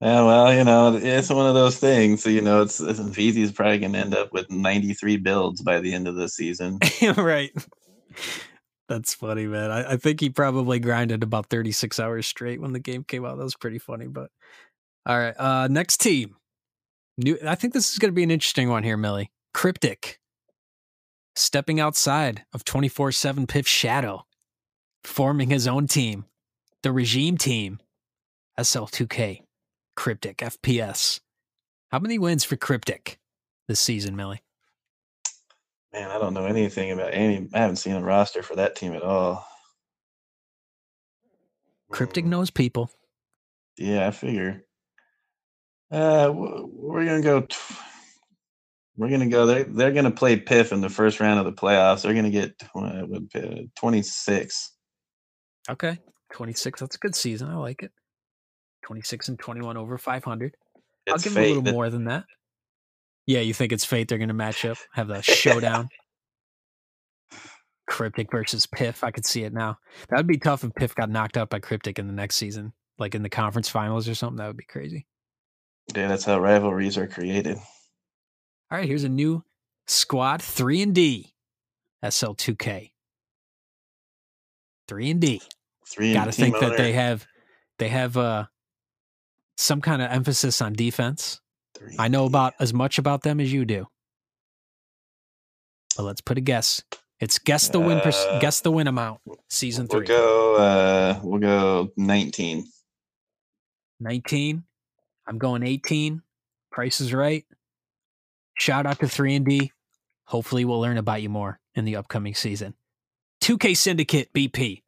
[0.00, 2.22] Yeah, well, you know, it's one of those things.
[2.22, 5.80] So, you know, it's, it's is probably going to end up with 93 builds by
[5.80, 6.78] the end of the season.
[7.16, 7.50] right.
[8.90, 9.70] That's funny, man.
[9.70, 13.38] I, I, think he probably grinded about 36 hours straight when the game came out.
[13.38, 14.06] That was pretty funny.
[14.06, 14.30] But
[15.06, 16.36] all right, uh, next team.
[17.16, 17.38] New.
[17.46, 19.32] I think this is going to be an interesting one here, Milly.
[19.54, 20.20] Cryptic
[21.36, 24.26] stepping outside of 24 7 Piff Shadow,
[25.04, 26.24] forming his own team,
[26.82, 27.78] the regime team,
[28.58, 29.42] SL2K,
[29.94, 31.20] Cryptic, FPS.
[31.92, 33.18] How many wins for Cryptic
[33.68, 34.42] this season, Milly?
[35.92, 37.48] Man, I don't know anything about any.
[37.54, 39.46] I haven't seen a roster for that team at all.
[41.90, 42.28] Cryptic mm.
[42.28, 42.90] knows people.
[43.78, 44.64] Yeah, I figure.
[45.90, 47.46] Uh, we're gonna go.
[48.96, 49.46] We're gonna go.
[49.46, 52.02] They they're gonna play Piff in the first round of the playoffs.
[52.02, 54.72] They're gonna get uh, uh, twenty six.
[55.68, 55.98] Okay,
[56.32, 56.80] twenty six.
[56.80, 57.48] That's a good season.
[57.48, 57.92] I like it.
[58.84, 60.56] Twenty six and twenty one over five hundred.
[61.08, 62.24] I'll give them a little more than that.
[63.26, 65.88] Yeah, you think it's fate they're going to match up, have the showdown?
[67.88, 69.04] Cryptic versus Piff.
[69.04, 69.78] I could see it now.
[70.08, 72.72] That would be tough if Piff got knocked out by Cryptic in the next season,
[72.98, 74.38] like in the conference finals or something.
[74.38, 75.06] That would be crazy.
[75.94, 77.58] Yeah, that's how rivalries are created.
[78.70, 79.44] All right, here's a new
[79.86, 81.32] squad 3 and D
[82.04, 82.90] SL2K.
[84.88, 85.42] 3 and D.
[85.88, 87.26] 3 Got to think that they have
[87.78, 88.46] they have uh
[89.56, 91.40] some kind of emphasis on defense.
[91.76, 91.96] Three.
[91.98, 93.86] I know about as much about them as you do.
[95.96, 96.82] But let's put a guess.
[97.20, 98.00] It's guess the win.
[98.00, 99.20] Pers- uh, guess the win amount.
[99.48, 100.00] Season three.
[100.00, 100.56] We'll go.
[100.56, 102.66] Uh, we'll go nineteen.
[104.00, 104.64] Nineteen.
[105.26, 106.22] I'm going eighteen.
[106.70, 107.44] Price is right.
[108.58, 109.72] Shout out to three and D.
[110.26, 112.74] Hopefully, we'll learn about you more in the upcoming season.
[113.42, 114.82] 2K Syndicate BP.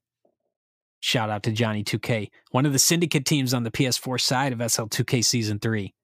[1.00, 4.58] Shout out to Johnny 2K, one of the syndicate teams on the PS4 side of
[4.58, 5.94] SL2K Season 3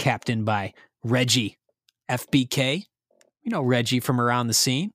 [0.00, 0.72] captained by
[1.04, 1.58] Reggie
[2.10, 2.86] FBK.
[3.42, 4.90] You know Reggie from around the scene.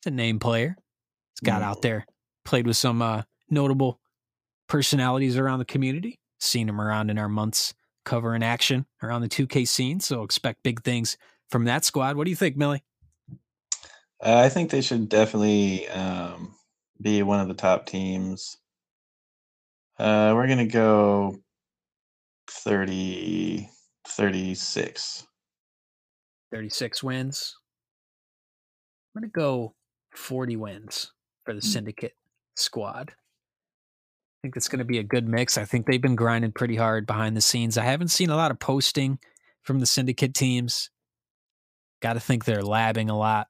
[0.00, 0.76] He's a name player.
[1.34, 2.06] He's got out there,
[2.44, 4.00] played with some uh, notable
[4.68, 6.18] personalities around the community.
[6.40, 7.74] Seen him around in our months
[8.08, 10.00] covering action around the 2K scene.
[10.00, 11.18] So expect big things
[11.50, 12.16] from that squad.
[12.16, 12.82] What do you think, Milly?
[14.24, 16.54] Uh, I think they should definitely um,
[17.00, 18.56] be one of the top teams.
[19.98, 21.36] Uh, we're going to go
[22.50, 23.68] 30,
[24.08, 25.26] 36.
[26.50, 27.56] 36 wins.
[29.14, 29.74] I'm going to go
[30.14, 31.12] 40 wins
[31.44, 31.66] for the hmm.
[31.66, 32.16] Syndicate
[32.56, 33.12] squad.
[34.38, 35.58] I think it's going to be a good mix.
[35.58, 37.76] I think they've been grinding pretty hard behind the scenes.
[37.76, 39.18] I haven't seen a lot of posting
[39.62, 40.90] from the Syndicate teams.
[42.00, 43.48] Got to think they're labbing a lot,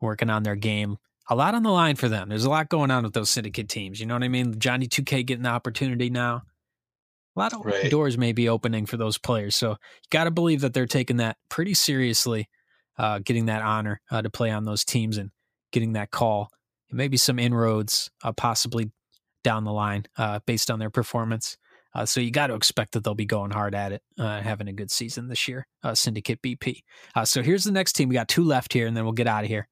[0.00, 0.98] working on their game.
[1.30, 2.28] A lot on the line for them.
[2.28, 3.98] There's a lot going on with those Syndicate teams.
[3.98, 4.58] You know what I mean?
[4.58, 6.42] Johnny 2K getting the opportunity now.
[7.34, 7.90] A lot of Right.
[7.90, 9.54] doors may be opening for those players.
[9.54, 9.76] So you
[10.10, 12.50] got to believe that they're taking that pretty seriously,
[12.98, 15.30] uh, getting that honor uh, to play on those teams and
[15.72, 16.50] getting that call.
[16.90, 18.90] And maybe some inroads, uh, possibly
[19.46, 21.56] down the line, uh, based on their performance.
[21.94, 24.66] Uh, so you got to expect that they'll be going hard at it, uh, having
[24.66, 25.64] a good season this year.
[25.84, 26.80] Uh, Syndicate BP.
[27.14, 28.08] Uh, so here's the next team.
[28.08, 29.68] We got two left here, and then we'll get out of here.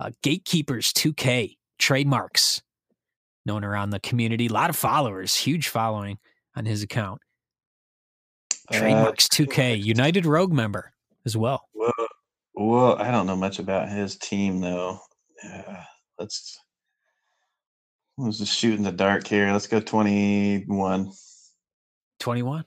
[0.00, 2.62] Uh, Gatekeepers 2K trademarks,
[3.46, 4.48] known around the community.
[4.48, 6.18] A lot of followers, huge following
[6.56, 7.20] on his account.
[8.72, 10.92] Trademarks 2K, United Rogue member
[11.24, 11.62] as well.
[11.74, 11.92] Whoa,
[12.54, 12.96] whoa!
[12.96, 14.98] I don't know much about his team though.
[16.18, 16.58] Let's.
[18.20, 19.50] Let's just shoot in the dark here.
[19.52, 21.12] Let's go twenty-one.
[22.18, 22.64] 21.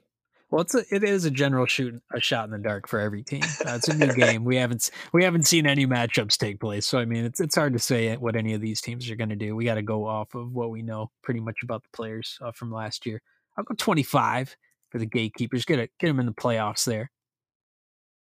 [0.49, 3.23] Well, it's a, it is a general shoot, a shot in the dark for every
[3.23, 3.41] team.
[3.65, 4.43] Uh, it's a new game.
[4.43, 7.73] We haven't we haven't seen any matchups take place, so I mean, it's it's hard
[7.73, 9.55] to say what any of these teams are going to do.
[9.55, 12.51] We got to go off of what we know pretty much about the players uh,
[12.51, 13.21] from last year.
[13.57, 14.55] I'll go 25
[14.91, 15.65] for the gatekeepers.
[15.65, 17.09] Get it, get them in the playoffs there.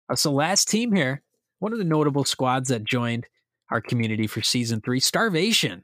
[0.10, 1.22] Uh, so last team here,
[1.60, 3.28] one of the notable squads that joined
[3.70, 5.84] our community for season three, Starvation.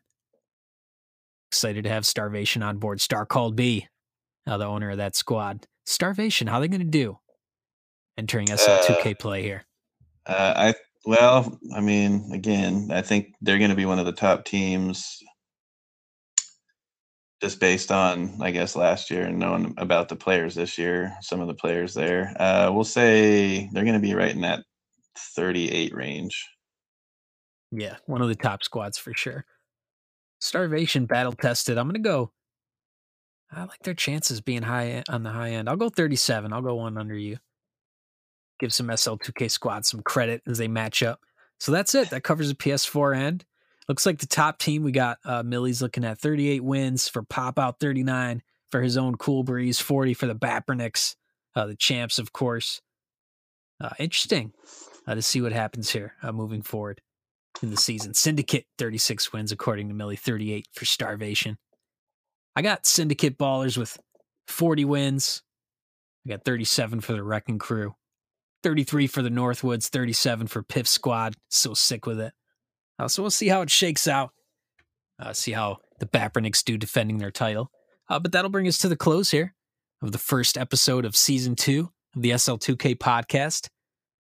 [1.52, 3.02] Excited to have Starvation on board.
[3.02, 3.88] Star called B,
[4.48, 5.68] uh, the owner of that squad.
[5.86, 7.18] Starvation, how are they going to do
[8.18, 9.66] entering SL2K play here?
[10.26, 10.74] Uh, I
[11.06, 15.18] well, I mean, again, I think they're going to be one of the top teams,
[17.42, 21.14] just based on, I guess, last year and knowing about the players this year.
[21.22, 24.64] Some of the players there, uh, we'll say they're going to be right in that
[25.36, 26.48] thirty-eight range.
[27.72, 29.46] Yeah, one of the top squads for sure.
[30.42, 31.78] Starvation battle tested.
[31.78, 32.32] I'm to go.
[33.52, 35.70] I like their chances being high on the high end.
[35.70, 36.52] I'll go 37.
[36.52, 37.38] I'll go one under you.
[38.60, 41.20] Give some SL2K squad some credit as they match up.
[41.60, 42.10] So that's it.
[42.10, 43.46] That covers the PS4 end.
[43.88, 47.60] Looks like the top team we got uh, Milly's looking at 38 wins for Pop
[47.60, 51.16] Out 39 for his own Cool Breeze 40 for the Bapernicks,
[51.56, 52.82] uh, the champs of course.
[53.80, 54.54] Uh, interesting
[55.08, 57.02] uh, to see what happens here uh, moving forward
[57.62, 58.14] in the season.
[58.14, 61.58] Syndicate 36 wins according to Milly 38 for Starvation.
[62.56, 63.98] I got Syndicate Ballers with
[64.48, 65.44] 40 wins.
[66.26, 67.96] I got 37 for the Wrecking Crew.
[68.64, 71.36] 33 for the Northwoods, 37 for Piff Squad.
[71.50, 72.34] So sick with it.
[73.00, 74.32] Uh, so we'll see how it shakes out.
[75.20, 77.72] Uh, see how the Bapernicks do defending their title.
[78.10, 79.56] Uh, but that'll bring us to the close here
[80.02, 83.70] of the first episode of season two of the SL2K podcast.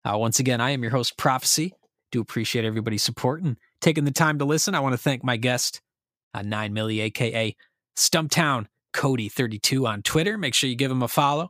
[0.04, 1.74] Uh, once again, I am your host, Prophecy.
[2.12, 4.76] Do appreciate everybody's support and taking the time to listen.
[4.76, 5.82] I want to thank my guest,
[6.34, 7.56] uh, 9 Milly, aka
[7.98, 10.38] Stumptown Cody32 on Twitter.
[10.38, 11.50] Make sure you give him a follow.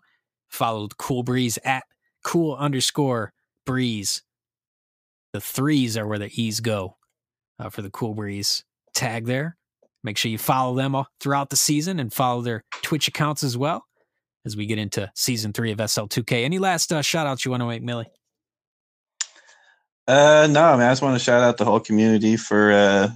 [0.49, 1.84] Follow Cool Breeze at
[2.24, 3.34] cool underscore
[3.66, 4.24] breeze.
[5.34, 6.97] The threes are where the E's go
[7.57, 9.57] uh, for the Cool Breeze tag there.
[10.03, 13.57] Make sure you follow them all throughout the season and follow their Twitch accounts as
[13.57, 13.86] well
[14.45, 16.43] as we get into season three of SL2K.
[16.43, 18.07] Any last uh, shout outs you want to make, Milly?
[20.07, 23.09] Uh, no, I mean, I just want to shout out the whole community for uh,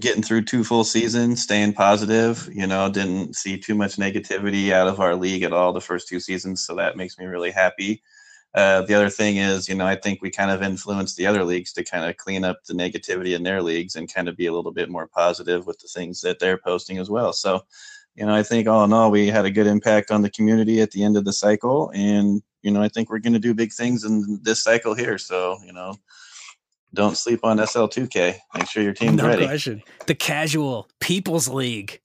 [0.00, 2.48] getting through two full seasons, staying positive.
[2.52, 6.08] You know, didn't see too much negativity out of our league at all the first
[6.08, 8.02] two seasons, so that makes me really happy.
[8.54, 11.44] Uh, the other thing is, you know, I think we kind of influenced the other
[11.44, 14.46] leagues to kind of clean up the negativity in their leagues and kind of be
[14.46, 17.32] a little bit more positive with the things that they're posting as well.
[17.32, 17.62] So,
[18.14, 20.82] you know, I think all in all, we had a good impact on the community
[20.82, 21.90] at the end of the cycle.
[21.94, 25.16] And, you know, I think we're going to do big things in this cycle here.
[25.16, 25.94] So, you know,
[26.94, 28.36] don't sleep on SL2K.
[28.54, 29.46] Make sure your team's no ready.
[29.46, 29.82] question.
[30.06, 32.00] The casual People's League.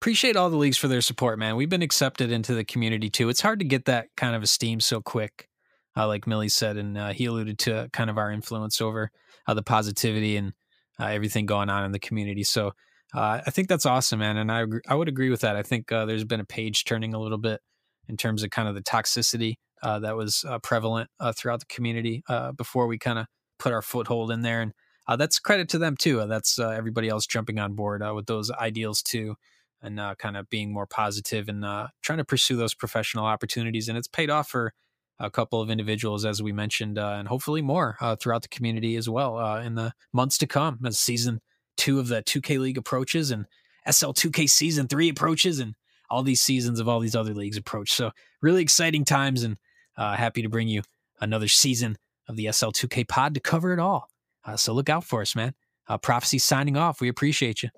[0.00, 1.56] Appreciate all the leagues for their support, man.
[1.56, 3.28] We've been accepted into the community too.
[3.28, 5.48] It's hard to get that kind of esteem so quick,
[5.96, 9.10] uh, like Milly said, and uh, he alluded to kind of our influence over
[9.46, 10.52] uh, the positivity and
[11.00, 12.44] uh, everything going on in the community.
[12.44, 12.72] So
[13.14, 14.36] uh, I think that's awesome, man.
[14.36, 15.56] And I agree, I would agree with that.
[15.56, 17.60] I think uh, there's been a page turning a little bit
[18.08, 22.22] in terms of kind of the toxicity that was prevalent throughout the community
[22.56, 23.26] before we kind of
[23.58, 24.62] put our foothold in there.
[24.62, 24.72] And
[25.08, 26.20] uh, that's credit to them too.
[26.20, 29.36] Uh, that's uh, everybody else jumping on board uh, with those ideals too,
[29.80, 33.88] and uh, kind of being more positive and uh, trying to pursue those professional opportunities.
[33.88, 34.72] And it's paid off for
[35.18, 39.56] a couple of individuals, as we mentioned, and hopefully more throughout the community as well
[39.56, 41.40] in the months to come as season
[41.78, 43.46] two of the 2K League approaches and
[43.88, 45.74] SL2K season three approaches and
[46.10, 47.94] all these seasons of all these other leagues approach.
[47.94, 48.10] So
[48.42, 49.56] really exciting times and
[49.96, 50.82] happy to bring you
[51.18, 51.96] another season
[52.28, 54.08] of the SL2K pod to cover it all.
[54.44, 55.54] Uh, so look out for us, man.
[55.88, 57.00] Uh, Prophecy signing off.
[57.00, 57.70] We appreciate you.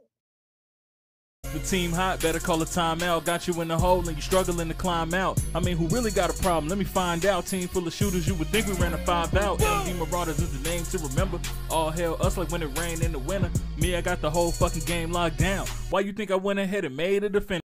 [1.52, 3.24] The team hot, better call a timeout.
[3.24, 5.40] Got you in the hole and you struggling to climb out.
[5.54, 6.68] I mean, who really got a problem?
[6.68, 7.46] Let me find out.
[7.46, 9.58] Team full of shooters, you would think we ran a five out.
[9.60, 11.40] MD Marauders is the name to remember.
[11.70, 13.50] All hell, us like when it rained in the winter.
[13.78, 15.66] Me, I got the whole fucking game locked down.
[15.90, 17.62] Why you think I went ahead and made a defender?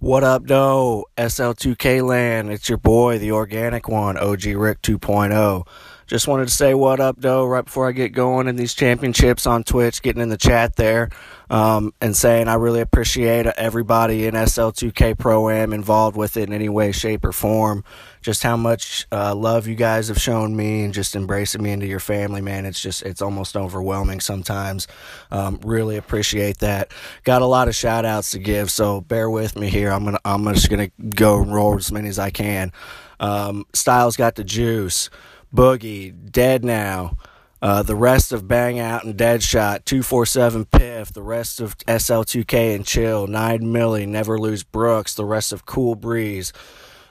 [0.00, 1.04] What up, though?
[1.18, 2.50] SL2K land.
[2.50, 5.66] It's your boy, the organic one, OG Rick 2.0.
[6.10, 9.46] Just wanted to say what up, though, right before I get going in these championships
[9.46, 11.08] on Twitch, getting in the chat there,
[11.50, 16.52] um, and saying I really appreciate everybody in SL2K Pro Am involved with it in
[16.52, 17.84] any way, shape, or form.
[18.22, 21.86] Just how much uh, love you guys have shown me and just embracing me into
[21.86, 22.66] your family, man.
[22.66, 24.88] It's just, it's almost overwhelming sometimes.
[25.30, 26.90] Um, really appreciate that.
[27.22, 29.92] Got a lot of shout outs to give, so bear with me here.
[29.92, 32.72] I'm gonna, I'm just gonna go and roll as many as I can.
[33.20, 35.08] Um, Styles got the juice.
[35.54, 37.16] Boogie, Dead Now,
[37.62, 42.86] uh, the rest of Bang Out and Deadshot, 247 Piff, the rest of SL2K and
[42.86, 46.52] Chill, 9 Milly, Never Lose Brooks, the rest of Cool Breeze,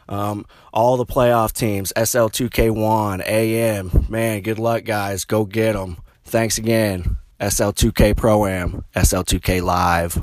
[0.07, 4.05] um, all the playoff teams, SL2K1, AM.
[4.09, 5.23] Man, good luck, guys.
[5.23, 5.97] Go get them.
[6.23, 7.17] Thanks again.
[7.39, 10.19] SL2K Pro Am, SL2K Live.